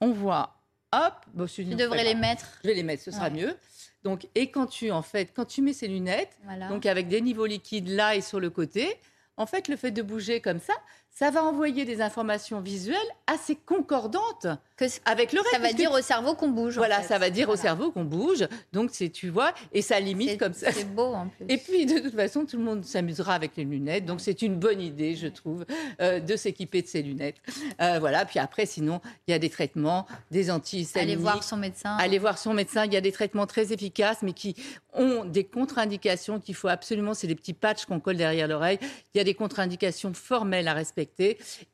on 0.00 0.12
voit, 0.12 0.56
hop, 0.94 1.14
bon, 1.34 1.46
je 1.46 1.54
Tu 1.54 1.64
devrais 1.64 2.04
les 2.04 2.14
mettre. 2.14 2.46
Je 2.62 2.68
vais 2.68 2.74
les 2.74 2.82
mettre, 2.82 3.02
ce 3.02 3.10
sera 3.10 3.24
Ouais. 3.24 3.30
mieux. 3.30 3.56
Donc, 4.02 4.28
et 4.34 4.50
quand 4.50 4.66
tu 4.66 4.90
en 4.90 5.02
fait, 5.02 5.32
quand 5.34 5.46
tu 5.46 5.62
mets 5.62 5.72
ces 5.72 5.88
lunettes, 5.88 6.36
Voilà. 6.44 6.68
donc 6.68 6.84
avec 6.86 7.08
des 7.08 7.20
niveaux 7.20 7.46
liquides 7.46 7.88
là 7.88 8.14
et 8.16 8.20
sur 8.20 8.38
le 8.40 8.50
côté, 8.50 8.96
en 9.36 9.46
fait, 9.46 9.68
le 9.68 9.76
fait 9.76 9.90
de 9.90 10.02
bouger 10.02 10.40
comme 10.40 10.60
ça, 10.60 10.74
ça 11.16 11.30
va 11.30 11.44
envoyer 11.44 11.84
des 11.84 12.00
informations 12.02 12.60
visuelles 12.60 12.96
assez 13.28 13.54
concordantes 13.54 14.48
Que 14.76 14.84
avec 15.04 15.32
le 15.32 15.38
reste. 15.40 15.52
ça 15.52 15.60
va 15.60 15.70
que 15.70 15.76
dire 15.76 15.92
au 15.92 16.00
cerveau 16.02 16.34
qu'on 16.34 16.48
bouge. 16.48 16.76
en 16.76 16.80
voilà, 16.80 17.02
fait. 17.02 17.06
ça 17.08 17.18
va 17.18 17.30
dire 17.30 17.48
au 17.48 17.54
cerveau 17.54 17.92
qu'on 17.92 18.02
bouge. 18.04 18.48
Donc, 18.72 18.90
c'est, 18.92 19.10
tu 19.10 19.28
vois, 19.28 19.54
et 19.72 19.80
ça 19.80 20.00
limite 20.00 20.38
comme 20.40 20.54
ça. 20.54 20.72
C'est 20.72 20.92
beau 20.92 21.14
en 21.14 21.28
plus. 21.28 21.46
Et 21.48 21.56
puis, 21.58 21.86
de 21.86 22.00
toute 22.00 22.16
façon, 22.16 22.44
tout 22.44 22.56
le 22.56 22.64
monde 22.64 22.84
s'amusera 22.84 23.34
avec 23.34 23.52
les 23.56 23.62
lunettes. 23.62 24.06
Donc, 24.06 24.20
c'est 24.20 24.42
une 24.42 24.56
bonne 24.56 24.80
idée, 24.80 25.14
je 25.14 25.28
trouve, 25.28 25.64
euh, 26.00 26.18
de 26.18 26.34
s'équiper 26.34 26.82
de 26.82 26.88
ces 26.88 27.02
lunettes. 27.02 27.36
Euh, 27.80 27.98
voilà. 28.00 28.24
Puis 28.24 28.40
après, 28.40 28.66
sinon, 28.66 29.00
il 29.28 29.30
y 29.30 29.34
a 29.34 29.38
des 29.38 29.50
traitements, 29.50 30.06
des 30.32 30.50
antihistaminiques. 30.50 31.14
Aller 31.14 31.22
voir 31.22 31.44
son 31.44 31.56
médecin. 31.58 31.96
Aller 31.96 32.18
voir 32.18 32.38
son 32.38 32.54
médecin. 32.54 32.86
Il 32.86 32.92
y 32.92 32.96
a 32.96 33.00
des 33.00 33.12
traitements 33.12 33.46
très 33.46 33.72
efficaces, 33.72 34.18
mais 34.22 34.32
qui 34.32 34.56
ont 34.92 35.24
des 35.24 35.44
contre-indications 35.44 36.40
qu'il 36.40 36.56
faut 36.56 36.68
absolument. 36.68 37.14
C'est 37.14 37.28
des 37.28 37.36
petits 37.36 37.52
patchs 37.52 37.84
qu'on 37.84 38.00
colle 38.00 38.16
derrière 38.16 38.48
l'oreille. 38.48 38.80
Il 39.14 39.18
y 39.18 39.20
a 39.20 39.24
des 39.24 39.34
contre-indications 39.34 40.12
formelles 40.12 40.66
à 40.66 40.72
respecter. 40.72 41.03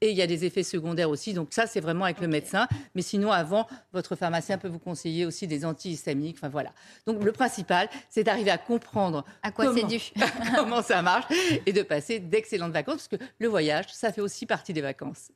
Et 0.01 0.11
il 0.11 0.17
y 0.17 0.23
a 0.23 0.27
des 0.27 0.45
effets 0.45 0.63
secondaires 0.63 1.11
aussi. 1.11 1.33
Donc, 1.33 1.49
ça, 1.53 1.67
c'est 1.67 1.81
vraiment 1.81 2.05
avec 2.05 2.21
le 2.21 2.29
médecin. 2.29 2.67
Mais 2.95 3.03
sinon, 3.03 3.33
avant, 3.33 3.67
votre 3.93 4.17
pharmacien 4.17 4.59
peut 4.59 4.69
vous 4.69 4.79
conseiller 4.79 5.27
aussi 5.27 5.47
des 5.47 5.65
antihistaminiques. 5.65 6.37
Enfin, 6.39 6.49
voilà. 6.49 6.73
Donc, 7.07 7.23
le 7.23 7.33
principal, 7.33 7.89
c'est 8.09 8.25
d'arriver 8.25 8.51
à 8.51 8.59
comprendre 8.59 9.25
À 9.43 9.53
quoi 9.53 9.75
c'est 9.75 9.87
dû 9.87 10.01
comment 10.57 10.83
ça 10.83 11.03
marche 11.03 11.27
et 11.67 11.73
de 11.73 11.83
passer 11.83 12.19
d'excellentes 12.19 12.73
vacances, 12.73 13.09
parce 13.09 13.21
que 13.21 13.29
le 13.39 13.49
voyage, 13.49 13.87
ça 13.93 14.13
fait 14.13 14.21
aussi 14.21 14.47
partie 14.47 14.73
des 14.73 14.81
vacances. 14.81 15.31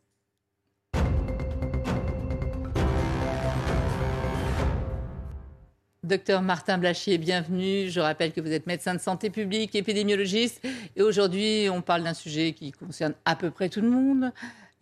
Docteur 6.05 6.43
Martin 6.43 6.77
Blachier, 6.77 7.17
bienvenue. 7.17 7.89
Je 7.89 7.99
rappelle 7.99 8.33
que 8.33 8.41
vous 8.43 8.53
êtes 8.53 8.67
médecin 8.67 8.95
de 8.95 9.01
santé 9.01 9.31
publique, 9.31 9.75
épidémiologiste. 9.75 10.61
Et 10.97 11.03
aujourd'hui, 11.03 11.69
on 11.73 11.81
parle 11.81 12.03
d'un 12.03 12.13
sujet 12.13 12.53
qui 12.53 12.73
concerne 12.73 13.15
à 13.25 13.37
peu 13.37 13.51
près 13.51 13.71
tout 13.71 13.81
le 13.81 13.89
monde, 13.89 14.31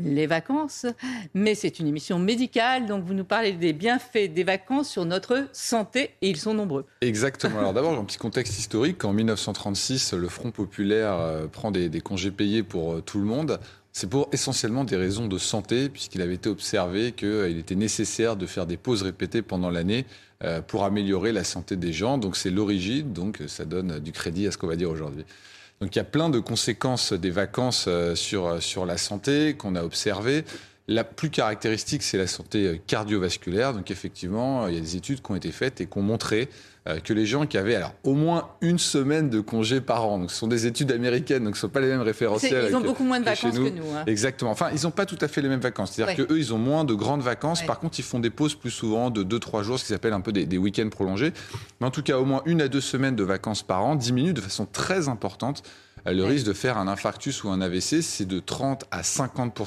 les 0.01 0.27
vacances. 0.27 0.85
Mais 1.33 1.55
c'est 1.55 1.79
une 1.79 1.87
émission 1.87 2.19
médicale, 2.19 2.87
donc 2.87 3.05
vous 3.05 3.15
nous 3.15 3.23
parlez 3.23 3.53
des 3.53 3.73
bienfaits 3.73 4.35
des 4.35 4.43
vacances 4.43 4.89
sur 4.89 5.05
notre 5.05 5.47
santé, 5.53 6.11
et 6.23 6.29
ils 6.29 6.39
sont 6.39 6.55
nombreux. 6.55 6.87
Exactement. 7.03 7.61
Alors 7.61 7.73
d'abord, 7.73 7.97
un 7.97 8.05
petit 8.05 8.19
contexte 8.19 8.59
historique. 8.59 9.05
En 9.05 9.13
1936, 9.13 10.15
le 10.15 10.27
Front 10.29 10.51
populaire 10.51 11.13
euh, 11.21 11.47
prend 11.47 11.71
des, 11.71 11.89
des 11.89 12.01
congés 12.01 12.33
payés 12.33 12.65
pour 12.65 12.95
euh, 12.95 13.01
tout 13.01 13.21
le 13.21 13.27
monde. 13.27 13.61
C'est 13.93 14.09
pour 14.09 14.29
essentiellement 14.33 14.85
des 14.85 14.97
raisons 14.97 15.29
de 15.29 15.37
santé, 15.37 15.91
puisqu'il 15.91 16.23
avait 16.23 16.35
été 16.35 16.49
observé 16.49 17.13
qu'il 17.13 17.59
était 17.59 17.75
nécessaire 17.75 18.37
de 18.37 18.47
faire 18.47 18.67
des 18.67 18.79
pauses 18.79 19.03
répétées 19.03 19.43
pendant 19.43 19.71
l'année 19.71 20.07
pour 20.67 20.85
améliorer 20.85 21.33
la 21.33 21.45
santé 21.45 21.77
des 21.77 21.93
gens. 21.93 22.19
Donc 22.19 22.37
c'est 22.37 22.51
l'origine, 22.51 23.13
donc 23.13 23.41
ça 23.47 23.65
donne 23.65 23.99
du 24.01 24.13
crédit 24.13 24.47
à 24.47 24.51
ce 24.51 24.59
qu'on 24.59 24.67
va 24.67 24.77
dire 24.77 24.91
aujourd'hui. 24.91 25.25
Donc 25.83 25.97
il 25.97 25.99
y 25.99 26.01
a 26.01 26.05
plein 26.05 26.31
de 26.31 26.39
conséquences 26.39 27.13
des 27.13 27.31
vacances 27.31 27.87
euh, 27.89 28.15
sur, 28.15 28.63
sur 28.63 28.87
la 28.87 28.97
santé 28.97 29.55
qu'on 29.55 29.75
a 29.75 29.83
observées. 29.83 30.45
La 30.89 31.05
plus 31.05 31.31
caractéristique, 31.31 32.03
c'est 32.03 32.19
la 32.19 32.27
santé 32.27 32.67
euh, 32.67 32.77
cardiovasculaire. 32.87 33.73
Donc 33.73 33.91
effectivement, 33.91 34.67
il 34.67 34.75
y 34.75 34.79
a 34.79 34.81
des 34.81 34.97
études 34.97 35.23
qui 35.23 35.31
ont 35.31 35.37
été 35.37 35.53
faites 35.53 35.81
et 35.81 35.87
qui 35.87 35.97
ont 35.99 36.03
montré 36.03 36.49
euh, 36.89 36.99
que 36.99 37.13
les 37.13 37.25
gens 37.25 37.47
qui 37.47 37.57
avaient 37.57 37.77
alors 37.77 37.95
au 38.03 38.15
moins 38.15 38.49
une 38.61 38.81
semaine 38.81 39.31
de 39.31 39.39
congé 39.41 39.81
par 39.81 40.05
an, 40.05 40.19
donc 40.19 40.33
ce 40.33 40.37
sont 40.37 40.49
des 40.49 40.67
études 40.67 40.91
américaines, 40.91 41.45
donc 41.45 41.55
ce 41.57 41.59
ne 41.67 41.69
sont 41.69 41.73
pas 41.73 41.79
les 41.81 41.87
mêmes 41.87 42.01
référentiels. 42.01 42.67
Ils 42.71 42.75
ont 42.77 42.81
beaucoup 42.81 43.05
moins 43.05 43.21
de 43.21 43.25
vacances 43.25 43.55
que 43.55 43.59
nous. 43.61 43.85
hein. 43.95 44.03
Exactement. 44.09 44.51
Enfin, 44.51 44.71
ils 44.75 44.83
n'ont 44.83 44.91
pas 44.91 45.07
tout 45.07 45.19
à 45.21 45.29
fait 45.29 45.41
les 45.41 45.49
mêmes 45.49 45.61
vacances. 45.61 45.93
C'est-à-dire 45.93 46.19
Ouais. 46.19 46.27
que 46.27 46.33
eux, 46.33 46.39
ils 46.39 46.53
ont 46.53 46.59
moins 46.59 46.85
de 46.85 46.95
grandes 46.95 47.23
vacances. 47.23 47.61
Ouais. 47.61 47.67
Par 47.67 47.79
contre, 47.79 48.01
ils 48.01 48.05
font 48.05 48.19
des 48.19 48.31
pauses 48.31 48.57
plus 48.57 48.73
souvent 48.73 49.11
de 49.11 49.23
2-3 49.23 49.63
jours, 49.63 49.79
ce 49.79 49.85
qui 49.85 49.91
s'appelle 49.91 50.13
un 50.15 50.21
peu 50.21 50.33
des, 50.33 50.47
des 50.47 50.59
week-ends 50.59 50.89
prolongés. 50.91 51.33
Mais 51.81 51.87
en 51.87 51.93
tout 51.93 52.03
cas, 52.03 52.19
au 52.19 52.25
moins 52.25 52.43
une 52.47 52.61
à 52.61 52.67
deux 52.67 52.81
semaines 52.81 53.15
de 53.15 53.23
vacances 53.25 53.63
par 53.63 53.85
an 53.85 53.95
diminue 53.95 54.33
de 54.33 54.41
façon 54.41 54.67
très 54.67 55.09
importante 55.09 55.63
euh, 55.63 55.92
le 56.05 56.25
risque 56.25 56.47
de 56.47 56.53
faire 56.53 56.79
un 56.79 56.89
infarctus 56.89 57.45
ou 57.45 57.51
un 57.51 57.61
AVC. 57.61 58.03
C'est 58.03 58.27
de 58.27 58.41
30 58.41 58.85
à 58.91 59.03
50 59.03 59.61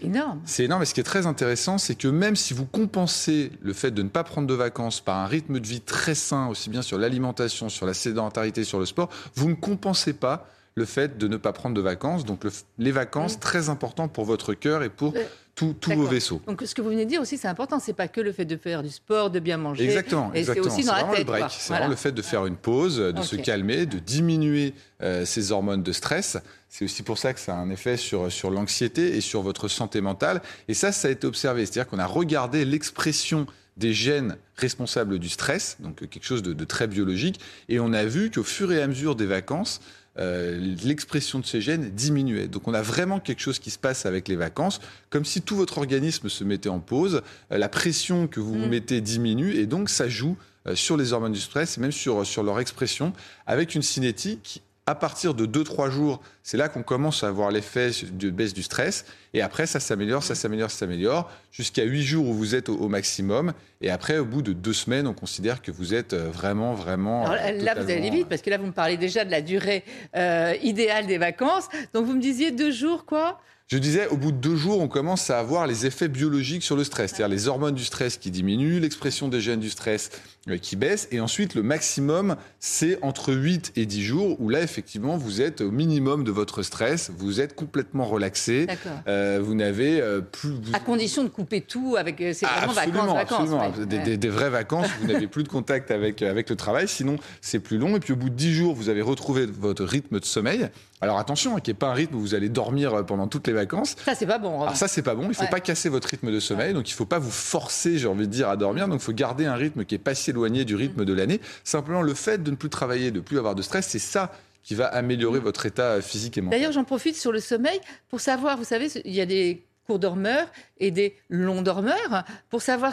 C'est 0.00 0.06
énorme. 0.06 0.40
c'est 0.44 0.64
énorme. 0.64 0.82
Et 0.82 0.86
ce 0.86 0.94
qui 0.94 1.00
est 1.00 1.04
très 1.04 1.26
intéressant, 1.26 1.78
c'est 1.78 1.94
que 1.94 2.08
même 2.08 2.36
si 2.36 2.54
vous 2.54 2.66
compensez 2.66 3.50
le 3.60 3.72
fait 3.72 3.90
de 3.90 4.02
ne 4.02 4.08
pas 4.08 4.24
prendre 4.24 4.46
de 4.46 4.54
vacances 4.54 5.00
par 5.00 5.16
un 5.16 5.26
rythme 5.26 5.58
de 5.58 5.66
vie 5.66 5.80
très 5.80 6.14
sain, 6.14 6.46
aussi 6.46 6.70
bien 6.70 6.82
sur 6.82 6.98
l'alimentation, 6.98 7.68
sur 7.68 7.86
la 7.86 7.94
sédentarité, 7.94 8.64
sur 8.64 8.78
le 8.78 8.86
sport, 8.86 9.08
vous 9.34 9.48
ne 9.48 9.54
compensez 9.54 10.12
pas 10.12 10.46
le 10.74 10.84
fait 10.84 11.18
de 11.18 11.28
ne 11.28 11.36
pas 11.36 11.52
prendre 11.52 11.74
de 11.74 11.80
vacances. 11.80 12.24
Donc 12.24 12.44
le 12.44 12.50
les 12.78 12.92
vacances, 12.92 13.36
Mm. 13.36 13.40
très 13.40 13.68
important 13.68 14.08
pour 14.08 14.24
votre 14.24 14.54
cœur 14.54 14.82
et 14.82 14.88
pour 14.88 15.14
Euh, 15.16 15.22
tout- 15.54 15.74
tous 15.78 15.92
vos 15.92 16.06
vaisseaux. 16.06 16.40
Donc, 16.46 16.62
ce 16.64 16.74
que 16.74 16.80
vous 16.80 16.88
venez 16.88 17.04
de 17.04 17.10
dire 17.10 17.20
aussi, 17.20 17.36
c'est 17.36 17.46
important. 17.46 17.78
C'est 17.78 17.92
pas 17.92 18.08
que 18.08 18.22
le 18.22 18.32
fait 18.32 18.46
de 18.46 18.56
faire 18.56 18.82
du 18.82 18.88
sport, 18.88 19.28
de 19.30 19.38
bien 19.38 19.58
manger. 19.58 19.84
Exactement, 19.84 20.32
Et 20.32 20.44
c'est 20.44 20.58
aussi 20.60 20.82
dans 20.84 20.94
la 20.94 21.04
tête. 21.04 21.18
C'est 21.18 21.24
Voilà. 21.26 21.48
vraiment 21.68 21.88
le 21.88 21.96
fait 21.96 22.12
de 22.12 22.22
faire 22.22 22.46
une 22.46 22.56
pause, 22.56 22.96
de 22.96 23.20
se 23.22 23.36
calmer, 23.36 23.84
de 23.84 23.98
diminuer 23.98 24.72
euh, 25.02 25.26
ces 25.26 25.52
hormones 25.52 25.82
de 25.82 25.92
stress. 25.92 26.38
C'est 26.70 26.86
aussi 26.86 27.02
pour 27.02 27.18
ça 27.18 27.34
que 27.34 27.40
ça 27.40 27.52
a 27.54 27.58
un 27.58 27.68
effet 27.68 27.98
sur, 27.98 28.32
sur 28.32 28.50
l'anxiété 28.50 29.14
et 29.16 29.20
sur 29.20 29.42
votre 29.42 29.68
santé 29.68 30.00
mentale. 30.00 30.40
Et 30.68 30.74
ça, 30.74 30.90
ça 30.90 31.08
a 31.08 31.10
été 31.10 31.26
observé. 31.26 31.66
C'est-à-dire 31.66 31.86
qu'on 31.90 31.98
a 31.98 32.06
regardé 32.06 32.64
l'expression 32.64 33.46
des 33.76 33.92
gènes 33.92 34.36
responsables 34.56 35.18
du 35.18 35.28
stress, 35.28 35.76
donc 35.80 35.96
quelque 36.08 36.24
chose 36.24 36.42
de, 36.42 36.52
de 36.54 36.64
très 36.64 36.86
biologique, 36.86 37.40
et 37.68 37.78
on 37.80 37.92
a 37.92 38.04
vu 38.04 38.30
qu'au 38.30 38.42
fur 38.42 38.72
et 38.72 38.80
à 38.82 38.86
mesure 38.86 39.16
des 39.16 39.26
vacances, 39.26 39.80
euh, 40.18 40.74
l'expression 40.84 41.38
de 41.38 41.46
ces 41.46 41.60
gènes 41.60 41.90
diminuait. 41.90 42.48
Donc 42.48 42.68
on 42.68 42.74
a 42.74 42.82
vraiment 42.82 43.18
quelque 43.20 43.40
chose 43.40 43.58
qui 43.58 43.70
se 43.70 43.78
passe 43.78 44.04
avec 44.04 44.28
les 44.28 44.36
vacances, 44.36 44.80
comme 45.10 45.24
si 45.24 45.40
tout 45.42 45.56
votre 45.56 45.78
organisme 45.78 46.28
se 46.28 46.44
mettait 46.44 46.68
en 46.68 46.80
pause, 46.80 47.22
euh, 47.50 47.58
la 47.58 47.68
pression 47.68 48.26
que 48.26 48.40
vous 48.40 48.52
vous 48.52 48.66
Mm. 48.66 48.70
mettez 48.70 49.00
diminue, 49.00 49.54
et 49.54 49.66
donc 49.66 49.88
ça 49.88 50.08
joue 50.08 50.36
euh, 50.66 50.74
sur 50.74 50.96
les 50.96 51.12
hormones 51.12 51.32
du 51.32 51.40
stress 51.40 51.78
et 51.78 51.80
même 51.80 51.92
sur, 51.92 52.26
sur 52.26 52.42
leur 52.42 52.60
expression, 52.60 53.12
avec 53.46 53.74
une 53.74 53.82
cinétique. 53.82 54.62
À 54.84 54.96
partir 54.96 55.34
de 55.34 55.46
2-3 55.46 55.90
jours, 55.90 56.20
c'est 56.42 56.56
là 56.56 56.68
qu'on 56.68 56.82
commence 56.82 57.22
à 57.22 57.28
avoir 57.28 57.52
l'effet 57.52 57.90
de 58.10 58.30
baisse 58.30 58.52
du 58.52 58.64
stress. 58.64 59.04
Et 59.32 59.40
après, 59.40 59.66
ça 59.66 59.78
s'améliore, 59.78 60.24
ça 60.24 60.34
s'améliore, 60.34 60.72
ça 60.72 60.78
s'améliore, 60.78 61.30
jusqu'à 61.52 61.84
8 61.84 62.02
jours 62.02 62.28
où 62.28 62.34
vous 62.34 62.56
êtes 62.56 62.68
au, 62.68 62.74
au 62.74 62.88
maximum. 62.88 63.52
Et 63.80 63.90
après, 63.90 64.18
au 64.18 64.24
bout 64.24 64.42
de 64.42 64.52
2 64.52 64.72
semaines, 64.72 65.06
on 65.06 65.14
considère 65.14 65.62
que 65.62 65.70
vous 65.70 65.94
êtes 65.94 66.14
euh, 66.14 66.30
vraiment, 66.32 66.74
vraiment. 66.74 67.26
Alors 67.26 67.38
euh, 67.40 67.52
là, 67.58 67.74
là, 67.74 67.80
vous 67.80 67.90
allez 67.90 68.10
vite 68.10 68.28
parce 68.28 68.42
que 68.42 68.50
là, 68.50 68.58
vous 68.58 68.66
me 68.66 68.72
parlez 68.72 68.96
déjà 68.96 69.24
de 69.24 69.30
la 69.30 69.40
durée 69.40 69.84
euh, 70.16 70.54
idéale 70.64 71.06
des 71.06 71.18
vacances. 71.18 71.68
Donc, 71.94 72.04
vous 72.04 72.14
me 72.14 72.20
disiez 72.20 72.50
deux 72.50 72.72
jours, 72.72 73.06
quoi? 73.06 73.40
Je 73.72 73.78
disais, 73.78 74.06
au 74.08 74.18
bout 74.18 74.32
de 74.32 74.36
deux 74.36 74.54
jours, 74.54 74.80
on 74.82 74.86
commence 74.88 75.30
à 75.30 75.38
avoir 75.38 75.66
les 75.66 75.86
effets 75.86 76.08
biologiques 76.08 76.62
sur 76.62 76.76
le 76.76 76.84
stress, 76.84 77.12
c'est-à-dire 77.12 77.28
les 77.34 77.48
hormones 77.48 77.74
du 77.74 77.86
stress 77.86 78.18
qui 78.18 78.30
diminuent, 78.30 78.78
l'expression 78.80 79.28
des 79.28 79.40
gènes 79.40 79.60
du 79.60 79.70
stress 79.70 80.10
euh, 80.50 80.58
qui 80.58 80.76
baisse, 80.76 81.08
et 81.10 81.20
ensuite 81.20 81.54
le 81.54 81.62
maximum, 81.62 82.36
c'est 82.60 82.98
entre 83.00 83.32
8 83.32 83.72
et 83.76 83.86
10 83.86 84.02
jours, 84.02 84.38
où 84.42 84.50
là, 84.50 84.60
effectivement, 84.60 85.16
vous 85.16 85.40
êtes 85.40 85.62
au 85.62 85.70
minimum 85.70 86.22
de 86.22 86.30
votre 86.30 86.62
stress, 86.62 87.10
vous 87.16 87.40
êtes 87.40 87.54
complètement 87.54 88.04
relaxé, 88.04 88.66
euh, 89.08 89.40
vous 89.42 89.54
n'avez 89.54 90.02
euh, 90.02 90.20
plus... 90.20 90.50
vous- 90.50 90.60
À 90.74 90.78
condition 90.80 91.24
de 91.24 91.30
couper 91.30 91.62
tout 91.62 91.96
avec. 91.98 92.20
euh, 92.20 92.34
C'est 92.34 92.44
vraiment 92.44 92.72
absolument, 92.72 93.14
vacances, 93.14 93.16
vacances. 93.16 93.40
absolument. 93.40 93.70
ouais. 93.80 93.86
Des, 93.86 93.96
Ouais. 93.96 94.02
des- 94.02 94.16
des 94.18 94.28
vraies 94.28 94.50
vacances, 94.50 94.88
vous 95.00 95.06
n'avez 95.10 95.28
plus 95.28 95.44
de 95.44 95.48
contact 95.48 95.90
avec, 95.90 96.20
avec 96.20 96.50
le 96.50 96.56
travail, 96.56 96.88
sinon 96.88 97.16
c'est 97.40 97.58
plus 97.58 97.78
long. 97.78 97.96
Et 97.96 98.00
puis 98.00 98.12
au 98.12 98.16
bout 98.16 98.28
de 98.28 98.34
10 98.34 98.52
jours, 98.52 98.74
vous 98.74 98.90
avez 98.90 99.00
retrouvé 99.00 99.46
votre 99.46 99.82
rythme 99.86 100.20
de 100.20 100.26
sommeil. 100.26 100.68
Alors 101.02 101.18
attention, 101.18 101.56
hein, 101.56 101.60
qu'il 101.60 101.72
n'y 101.72 101.76
ait 101.76 101.80
pas 101.80 101.88
un 101.88 101.94
rythme 101.94 102.14
où 102.14 102.20
vous 102.20 102.34
allez 102.34 102.48
dormir 102.48 102.94
euh, 102.94 103.02
pendant 103.02 103.26
toutes 103.26 103.46
les 103.48 103.52
vacances. 103.52 103.96
Ça, 104.04 104.14
c'est 104.14 104.24
pas 104.26 104.38
bon. 104.38 104.62
Alors 104.62 104.76
ça, 104.76 104.86
c'est 104.88 105.02
pas 105.02 105.14
bon. 105.16 105.26
Il 105.28 105.34
faut 105.34 105.42
Ouais. 105.42 105.50
pas 105.50 105.60
casser 105.60 105.88
votre 105.88 106.08
rythme 106.08 106.30
de 106.32 106.38
sommeil. 106.40 106.72
Donc 106.74 106.88
il 106.88 106.92
faut 106.94 107.04
pas 107.06 107.18
vous 107.18 107.30
forcer, 107.32 107.98
j'ai 107.98 108.06
envie 108.06 108.28
de 108.28 108.32
dire, 108.32 108.48
à 108.48 108.56
dormir. 108.56 108.86
Donc 108.88 109.00
il 109.00 109.04
faut 109.04 109.12
garder 109.12 109.44
un 109.46 109.54
rythme 109.56 109.84
qui 109.84 109.96
est 109.96 109.98
pas 109.98 110.14
si 110.14 110.30
éloigné 110.30 110.64
du 110.64 110.76
rythme 110.76 111.04
de 111.04 111.12
l'année. 111.12 111.40
Simplement, 111.64 112.02
le 112.02 112.14
fait 112.14 112.42
de 112.42 112.50
ne 112.52 112.56
plus 112.56 112.70
travailler, 112.70 113.10
de 113.10 113.20
plus 113.20 113.36
avoir 113.38 113.54
de 113.56 113.62
stress, 113.62 113.88
c'est 113.88 113.98
ça 113.98 114.32
qui 114.62 114.76
va 114.76 114.86
améliorer 114.86 115.40
votre 115.40 115.66
état 115.66 116.00
physique 116.00 116.38
et 116.38 116.40
mental. 116.40 116.56
D'ailleurs, 116.60 116.72
j'en 116.72 116.84
profite 116.84 117.16
sur 117.16 117.32
le 117.32 117.40
sommeil 117.40 117.80
pour 118.08 118.20
savoir, 118.20 118.56
vous 118.56 118.62
savez, 118.64 118.88
il 119.04 119.12
y 119.12 119.20
a 119.20 119.26
des 119.26 119.64
courts 119.86 119.98
dormeurs 119.98 120.46
et 120.78 120.90
des 120.90 121.16
longs 121.28 121.62
dormeurs. 121.62 122.24
Pour 122.50 122.62
savoir 122.62 122.92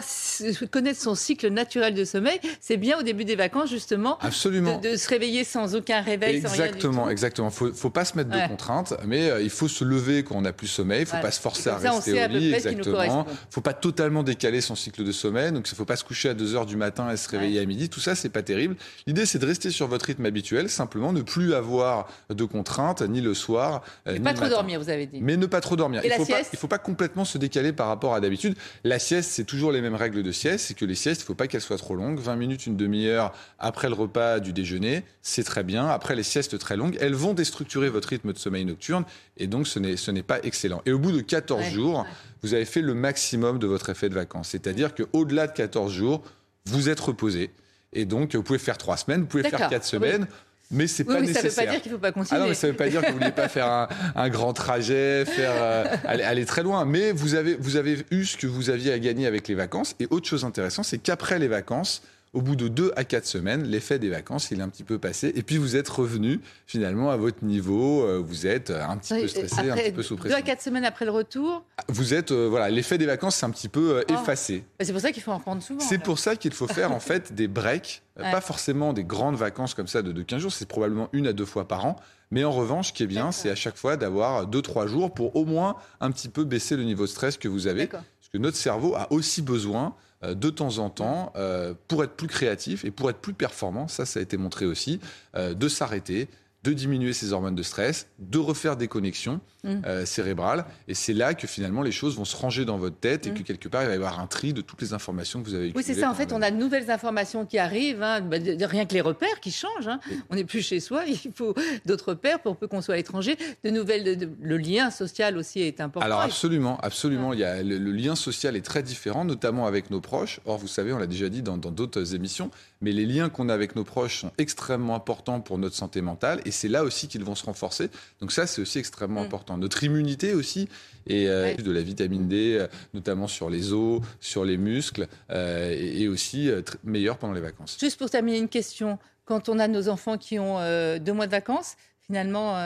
connaître 0.70 1.00
son 1.00 1.14
cycle 1.14 1.48
naturel 1.48 1.94
de 1.94 2.04
sommeil, 2.04 2.40
c'est 2.60 2.76
bien 2.76 2.98
au 2.98 3.02
début 3.02 3.24
des 3.24 3.36
vacances 3.36 3.70
justement 3.70 4.18
Absolument. 4.20 4.78
De, 4.78 4.96
se 4.96 5.08
réveiller 5.08 5.44
sans 5.44 5.74
aucun 5.74 6.00
réveil. 6.00 6.36
Exactement, 6.36 7.04
sans 7.04 7.10
exactement. 7.10 7.50
Faut, 7.50 7.72
faut 7.72 7.90
pas 7.90 8.04
se 8.04 8.16
mettre 8.16 8.30
de 8.30 8.48
contraintes, 8.48 8.94
mais 9.06 9.30
euh, 9.30 9.42
il 9.42 9.50
faut 9.50 9.68
se 9.68 9.84
lever 9.84 10.22
quand 10.22 10.36
on 10.36 10.42
n'a 10.42 10.52
plus 10.52 10.66
sommeil. 10.66 11.02
Il 11.02 11.06
faut 11.06 11.20
pas 11.20 11.30
se 11.30 11.40
forcer 11.40 11.70
à 11.70 11.76
rester 11.76 12.24
au 12.24 12.28
lit. 12.28 12.54
Exactement. 12.54 13.26
Faut 13.50 13.60
pas 13.60 13.74
totalement 13.74 14.22
décaler 14.22 14.60
son 14.60 14.74
cycle 14.74 15.04
de 15.04 15.12
sommeil. 15.12 15.52
Donc 15.52 15.70
il 15.70 15.74
faut 15.74 15.84
pas 15.84 15.96
se 15.96 16.04
coucher 16.04 16.30
à 16.30 16.34
2 16.34 16.54
heures 16.54 16.66
du 16.66 16.76
matin 16.76 17.10
et 17.10 17.16
se 17.16 17.28
réveiller 17.28 17.60
à 17.60 17.66
midi. 17.66 17.88
Tout 17.88 18.00
ça, 18.00 18.14
c'est 18.14 18.28
pas 18.28 18.42
terrible. 18.42 18.76
L'idée, 19.06 19.26
c'est 19.26 19.38
de 19.38 19.46
rester 19.46 19.70
sur 19.70 19.86
votre 19.86 20.06
rythme 20.06 20.26
habituel, 20.26 20.68
simplement 20.68 21.12
ne 21.12 21.22
plus 21.22 21.54
avoir 21.54 22.08
de 22.30 22.44
contraintes 22.44 23.02
ni 23.02 23.20
le 23.20 23.34
soir. 23.34 23.82
Euh, 24.06 24.18
pas 24.20 24.34
trop 24.34 24.48
dormir, 24.48 24.80
vous 24.80 24.90
avez 24.90 25.06
dit. 25.06 25.20
Mais 25.20 25.36
ne 25.36 25.46
pas 25.46 25.60
trop 25.60 25.76
dormir. 25.76 26.02
il 26.04 26.12
faut 26.12 26.24
pas, 26.24 26.40
il 26.52 26.58
faut 26.58 26.68
pas 26.68 26.78
complètement 26.82 27.24
se 27.24 27.38
décaler 27.38 27.72
par 27.72 27.86
rapport 27.86 28.14
à 28.14 28.20
d'habitude. 28.20 28.56
La 28.82 28.98
sieste, 28.98 29.30
c'est 29.30 29.44
toujours 29.44 29.70
les 29.70 29.80
mêmes 29.80 29.94
règles 29.94 30.22
de 30.22 30.32
sieste. 30.32 30.66
C'est 30.66 30.74
que 30.74 30.84
les 30.84 30.94
siestes, 30.94 31.20
il 31.20 31.24
ne 31.24 31.26
faut 31.26 31.34
pas 31.34 31.46
qu'elles 31.46 31.60
soient 31.60 31.78
trop 31.78 31.94
longues. 31.94 32.18
20 32.18 32.36
minutes, 32.36 32.66
une 32.66 32.76
demi-heure 32.76 33.32
après 33.58 33.88
le 33.88 33.94
repas 33.94 34.40
du 34.40 34.52
déjeuner, 34.52 35.04
c'est 35.22 35.44
très 35.44 35.62
bien. 35.62 35.86
Après 35.86 36.16
les 36.16 36.22
siestes 36.22 36.58
très 36.58 36.76
longues, 36.76 36.96
elles 37.00 37.14
vont 37.14 37.34
déstructurer 37.34 37.88
votre 37.88 38.08
rythme 38.08 38.32
de 38.32 38.38
sommeil 38.38 38.64
nocturne. 38.64 39.04
Et 39.36 39.46
donc, 39.46 39.66
ce 39.68 40.10
n'est 40.10 40.22
pas 40.22 40.40
excellent. 40.42 40.82
Et 40.86 40.92
au 40.92 40.98
bout 40.98 41.12
de 41.12 41.20
14 41.20 41.64
jours, 41.66 42.06
vous 42.42 42.54
avez 42.54 42.64
fait 42.64 42.82
le 42.82 42.94
maximum 42.94 43.58
de 43.58 43.66
votre 43.66 43.90
effet 43.90 44.08
de 44.08 44.14
vacances. 44.14 44.48
C'est-à-dire 44.48 44.94
qu'au-delà 44.94 45.46
de 45.46 45.52
14 45.52 45.92
jours, 45.92 46.22
vous 46.66 46.88
êtes 46.88 47.00
reposé. 47.00 47.50
Et 47.92 48.04
donc, 48.04 48.34
vous 48.34 48.42
pouvez 48.42 48.58
faire 48.58 48.78
3 48.78 48.96
semaines, 48.96 49.20
vous 49.22 49.26
pouvez 49.26 49.48
faire 49.48 49.68
4 49.68 49.84
semaines. 49.84 50.26
Mais 50.70 50.86
c'est 50.86 51.04
pas 51.04 51.20
nécessaire. 51.20 51.50
Ça 51.50 51.62
ne 51.62 51.66
veut 51.66 51.66
pas 51.66 51.72
dire 51.72 51.82
qu'il 51.82 51.92
ne 51.92 51.96
faut 51.96 52.00
pas 52.00 52.12
continuer. 52.12 52.40
Ah 52.40 52.46
non, 52.46 52.54
ça 52.54 52.66
ne 52.66 52.72
veut 52.72 52.76
pas 52.76 52.88
dire 52.88 53.00
que 53.00 53.06
vous 53.06 53.14
ne 53.14 53.18
vouliez 53.18 53.32
pas 53.32 53.48
faire 53.48 53.88
un, 54.14 54.28
grand 54.28 54.52
trajet, 54.52 55.24
faire 55.24 55.52
euh, 55.54 55.84
aller, 56.04 56.44
très 56.44 56.62
loin. 56.62 56.84
Mais 56.84 57.10
vous 57.12 57.34
avez, 57.34 57.56
vous 57.56 57.76
avez 57.76 58.04
eu 58.10 58.24
ce 58.24 58.36
que 58.36 58.46
vous 58.46 58.70
aviez 58.70 58.92
à 58.92 58.98
gagner 58.98 59.26
avec 59.26 59.48
les 59.48 59.56
vacances. 59.56 59.96
Et 59.98 60.06
autre 60.10 60.28
chose 60.28 60.44
intéressante, 60.44 60.84
c'est 60.84 60.98
qu'après 60.98 61.38
les 61.38 61.48
vacances, 61.48 62.02
au 62.32 62.42
bout 62.42 62.54
de 62.54 62.68
deux 62.68 62.92
à 62.96 63.04
quatre 63.04 63.26
semaines, 63.26 63.64
l'effet 63.64 63.98
des 63.98 64.08
vacances, 64.08 64.50
il 64.50 64.60
est 64.60 64.62
un 64.62 64.68
petit 64.68 64.84
peu 64.84 64.98
passé. 64.98 65.32
Et 65.34 65.42
puis 65.42 65.58
vous 65.58 65.76
êtes 65.76 65.88
revenu 65.88 66.40
finalement 66.66 67.10
à 67.10 67.16
votre 67.16 67.44
niveau. 67.44 68.02
Euh, 68.04 68.22
vous 68.24 68.46
êtes 68.46 68.70
un 68.70 68.96
petit 68.98 69.14
peu 69.14 69.26
stressé, 69.26 69.70
un 69.70 69.76
petit 69.76 69.92
peu 69.92 70.02
sous 70.02 70.16
pression. 70.16 70.36
Deux 70.36 70.42
à 70.42 70.46
quatre 70.46 70.62
semaines 70.62 70.84
après 70.84 71.04
le 71.04 71.10
retour 71.10 71.64
Vous 71.88 72.14
êtes, 72.14 72.30
euh, 72.30 72.46
voilà, 72.48 72.70
l'effet 72.70 72.98
des 72.98 73.06
vacances, 73.06 73.36
c'est 73.36 73.46
un 73.46 73.50
petit 73.50 73.68
peu 73.68 73.96
euh, 73.96 74.04
oh. 74.08 74.14
effacé. 74.14 74.64
C'est 74.80 74.92
pour 74.92 75.00
ça 75.00 75.10
qu'il 75.10 75.22
faut 75.22 75.32
en 75.32 75.40
prendre 75.40 75.62
souvent. 75.62 75.80
C'est 75.80 75.98
pour 75.98 76.18
ça 76.18 76.36
qu'il 76.36 76.52
faut 76.52 76.68
faire 76.68 76.92
en 76.92 77.00
fait 77.00 77.34
des 77.34 77.48
breaks. 77.48 78.02
Pas 78.20 78.42
forcément 78.42 78.92
des 78.92 79.04
grandes 79.04 79.36
vacances 79.36 79.72
comme 79.72 79.86
ça 79.86 80.02
de, 80.02 80.12
de 80.12 80.22
15 80.22 80.42
jours, 80.42 80.52
c'est 80.52 80.68
probablement 80.68 81.08
une 81.14 81.26
à 81.26 81.32
deux 81.32 81.46
fois 81.46 81.66
par 81.66 81.86
an. 81.86 81.96
Mais 82.30 82.44
en 82.44 82.52
revanche, 82.52 82.88
ce 82.88 82.92
qui 82.92 83.02
est 83.02 83.06
bien, 83.06 83.32
c'est 83.32 83.48
à 83.48 83.54
chaque 83.54 83.76
fois 83.76 83.96
d'avoir 83.96 84.46
deux, 84.46 84.60
trois 84.60 84.86
jours 84.86 85.14
pour 85.14 85.34
au 85.36 85.46
moins 85.46 85.76
un 86.00 86.10
petit 86.10 86.28
peu 86.28 86.44
baisser 86.44 86.76
le 86.76 86.84
niveau 86.84 87.04
de 87.04 87.08
stress 87.08 87.38
que 87.38 87.48
vous 87.48 87.66
avez. 87.66 87.86
Parce 87.86 88.04
que 88.30 88.38
notre 88.38 88.58
cerveau 88.58 88.94
a 88.94 89.10
aussi 89.10 89.40
besoin 89.42 89.86
euh, 89.86 89.90
de 90.22 90.50
temps 90.50 90.78
en 90.78 90.90
temps, 90.90 91.32
euh, 91.36 91.74
pour 91.88 92.04
être 92.04 92.14
plus 92.14 92.28
créatif 92.28 92.84
et 92.84 92.90
pour 92.90 93.08
être 93.10 93.20
plus 93.20 93.32
performant, 93.32 93.88
ça, 93.88 94.04
ça 94.04 94.20
a 94.20 94.22
été 94.22 94.36
montré 94.36 94.66
aussi, 94.66 95.00
euh, 95.34 95.54
de 95.54 95.68
s'arrêter, 95.68 96.28
de 96.62 96.72
diminuer 96.72 97.12
ses 97.12 97.32
hormones 97.32 97.54
de 97.54 97.62
stress, 97.62 98.06
de 98.18 98.38
refaire 98.38 98.76
des 98.76 98.86
connexions 98.86 99.40
mm. 99.64 99.82
euh, 99.86 100.04
cérébrales. 100.04 100.66
Et 100.88 100.94
c'est 100.94 101.14
là 101.14 101.32
que 101.32 101.46
finalement 101.46 101.82
les 101.82 101.92
choses 101.92 102.16
vont 102.16 102.26
se 102.26 102.36
ranger 102.36 102.66
dans 102.66 102.76
votre 102.76 102.96
tête 102.96 103.26
et 103.26 103.30
mm. 103.30 103.34
que 103.34 103.42
quelque 103.42 103.68
part 103.68 103.82
il 103.82 103.86
va 103.86 103.92
y 103.92 103.96
avoir 103.96 104.20
un 104.20 104.26
tri 104.26 104.52
de 104.52 104.60
toutes 104.60 104.82
les 104.82 104.92
informations 104.92 105.40
que 105.42 105.48
vous 105.48 105.54
avez 105.54 105.72
Oui, 105.74 105.82
c'est 105.82 105.94
ça. 105.94 106.10
En 106.10 106.14
fait, 106.14 106.32
on 106.32 106.42
a 106.42 106.50
de 106.50 106.56
nouvelles 106.56 106.90
informations 106.90 107.46
qui 107.46 107.58
arrivent. 107.58 108.02
Hein. 108.02 108.20
Bah, 108.20 108.36
rien 108.66 108.84
que 108.84 108.92
les 108.92 109.00
repères 109.00 109.40
qui 109.40 109.50
changent. 109.52 109.88
Hein. 109.88 110.00
On 110.28 110.34
n'est 110.34 110.44
plus 110.44 110.60
chez 110.60 110.80
soi. 110.80 111.04
Il 111.06 111.32
faut 111.34 111.54
d'autres 111.86 112.10
repères 112.10 112.40
pour 112.40 112.56
peu 112.56 112.68
qu'on 112.68 112.82
soit 112.82 112.94
à 112.94 112.96
l'étranger. 112.98 113.36
De 113.64 113.70
nouvelles. 113.70 114.30
le 114.40 114.56
lien 114.58 114.90
social 114.90 115.38
aussi 115.38 115.60
est 115.60 115.80
important. 115.80 116.04
Alors 116.04 116.20
absolument, 116.20 116.78
absolument. 116.80 117.32
Il 117.32 117.40
y 117.40 117.44
a, 117.44 117.62
le, 117.62 117.78
lien 117.92 118.14
social 118.14 118.54
est 118.56 118.64
très 118.64 118.82
différent, 118.82 119.24
notamment 119.24 119.66
avec 119.66 119.90
nos 119.90 120.00
proches. 120.00 120.40
Or, 120.44 120.58
vous 120.58 120.68
savez, 120.68 120.92
on 120.92 120.98
l'a 120.98 121.06
déjà 121.06 121.28
dit 121.28 121.42
dans 121.42 121.56
d'autres 121.56 122.14
émissions, 122.14 122.50
mais 122.80 122.92
les 122.92 123.06
liens 123.06 123.28
qu'on 123.28 123.48
a 123.48 123.54
avec 123.54 123.76
nos 123.76 123.84
proches 123.84 124.20
sont 124.20 124.32
extrêmement 124.38 124.94
importants 124.94 125.40
pour 125.40 125.58
notre 125.58 125.76
santé 125.76 126.00
mentale 126.02 126.40
et 126.44 126.49
c'est 126.50 126.68
là 126.68 126.84
aussi 126.84 127.08
qu'ils 127.08 127.24
vont 127.24 127.34
se 127.34 127.44
renforcer. 127.44 127.90
Donc 128.20 128.32
ça, 128.32 128.46
c'est 128.46 128.62
aussi 128.62 128.78
extrêmement 128.78 129.22
mm. 129.22 129.26
important. 129.26 129.58
Notre 129.58 129.84
immunité 129.84 130.34
aussi 130.34 130.68
et 131.06 131.28
euh, 131.28 131.54
de 131.54 131.70
la 131.70 131.82
vitamine 131.82 132.28
D, 132.28 132.58
euh, 132.58 132.66
notamment 132.94 133.26
sur 133.26 133.50
les 133.50 133.72
os, 133.72 134.00
sur 134.20 134.44
les 134.44 134.56
muscles, 134.56 135.08
euh, 135.30 135.74
et, 135.76 136.08
aussi 136.08 136.50
meilleure 136.84 137.18
pendant 137.18 137.32
les 137.32 137.40
vacances. 137.40 137.76
Juste 137.78 137.98
pour 137.98 138.10
terminer 138.10 138.38
une 138.38 138.48
question, 138.48 138.98
quand 139.24 139.48
on 139.48 139.58
a 139.58 139.68
nos 139.68 139.88
enfants 139.88 140.18
qui 140.18 140.38
ont 140.38 140.58
deux 140.98 141.12
mois 141.12 141.26
de 141.26 141.30
vacances, 141.30 141.76
finalement 142.10 142.56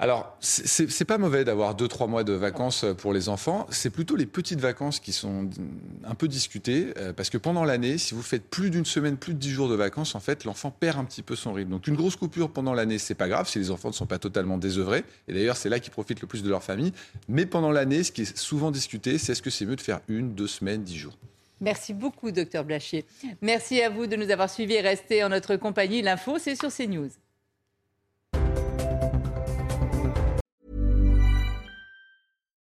alors, 0.00 0.36
c'est 0.40 1.04
pas 1.04 1.18
mauvais 1.18 1.44
d'avoir 1.44 1.76
deux, 1.76 1.86
trois 1.86 2.08
mois 2.08 2.24
de 2.24 2.32
vacances 2.32 2.84
pour 2.98 3.12
les 3.12 3.28
enfants. 3.28 3.66
C'est 3.70 3.90
plutôt 3.90 4.16
les 4.16 4.26
petites 4.26 4.58
vacances 4.58 4.98
qui 4.98 5.12
sont 5.12 5.48
un 6.04 6.14
peu 6.16 6.26
discutées. 6.26 6.92
Euh, 6.98 7.12
parce 7.12 7.30
que 7.30 7.38
pendant 7.38 7.64
l'année, 7.64 7.96
si 7.96 8.12
vous 8.12 8.22
faites 8.22 8.42
plus 8.42 8.70
d'une 8.70 8.84
semaine, 8.84 9.16
plus 9.16 9.34
de 9.34 9.38
dix 9.38 9.50
jours 9.50 9.68
de 9.68 9.76
vacances, 9.76 10.16
en 10.16 10.20
fait, 10.20 10.44
l'enfant 10.44 10.72
perd 10.72 10.98
un 10.98 11.04
petit 11.04 11.22
peu 11.22 11.36
son 11.36 11.52
rythme. 11.52 11.70
Donc, 11.70 11.86
une 11.86 11.94
grosse 11.94 12.16
coupure 12.16 12.50
pendant 12.50 12.74
l'année, 12.74 12.98
c'est 12.98 13.14
pas 13.14 13.28
grave 13.28 13.48
si 13.48 13.60
les 13.60 13.70
enfants 13.70 13.88
ne 13.88 13.94
sont 13.94 14.06
pas 14.06 14.18
totalement 14.18 14.58
désœuvrés. 14.58 15.04
Et 15.28 15.32
d'ailleurs, 15.32 15.56
c'est 15.56 15.68
là 15.68 15.78
qu'ils 15.78 15.92
profitent 15.92 16.20
le 16.20 16.26
plus 16.26 16.42
de 16.42 16.50
leur 16.50 16.64
famille. 16.64 16.92
Mais 17.28 17.46
pendant 17.46 17.70
l'année, 17.70 18.02
ce 18.02 18.10
qui 18.10 18.22
est 18.22 18.36
souvent 18.36 18.72
discuté, 18.72 19.16
c'est 19.18 19.32
est-ce 19.32 19.42
que 19.42 19.50
c'est 19.50 19.64
mieux 19.64 19.76
de 19.76 19.80
faire 19.80 20.00
une, 20.08 20.34
deux 20.34 20.48
semaines, 20.48 20.82
dix 20.82 20.98
jours? 20.98 21.16
Merci 21.60 21.94
beaucoup, 21.94 22.32
docteur 22.32 22.64
Blachier. 22.64 23.06
Merci 23.40 23.80
à 23.80 23.90
vous 23.90 24.08
de 24.08 24.16
nous 24.16 24.30
avoir 24.30 24.50
suivis 24.50 24.74
et 24.74 24.80
restés 24.80 25.22
en 25.22 25.28
notre 25.28 25.54
compagnie. 25.54 26.02
L'info, 26.02 26.38
c'est 26.40 26.56
sur 26.56 26.74
CNews. 26.74 27.10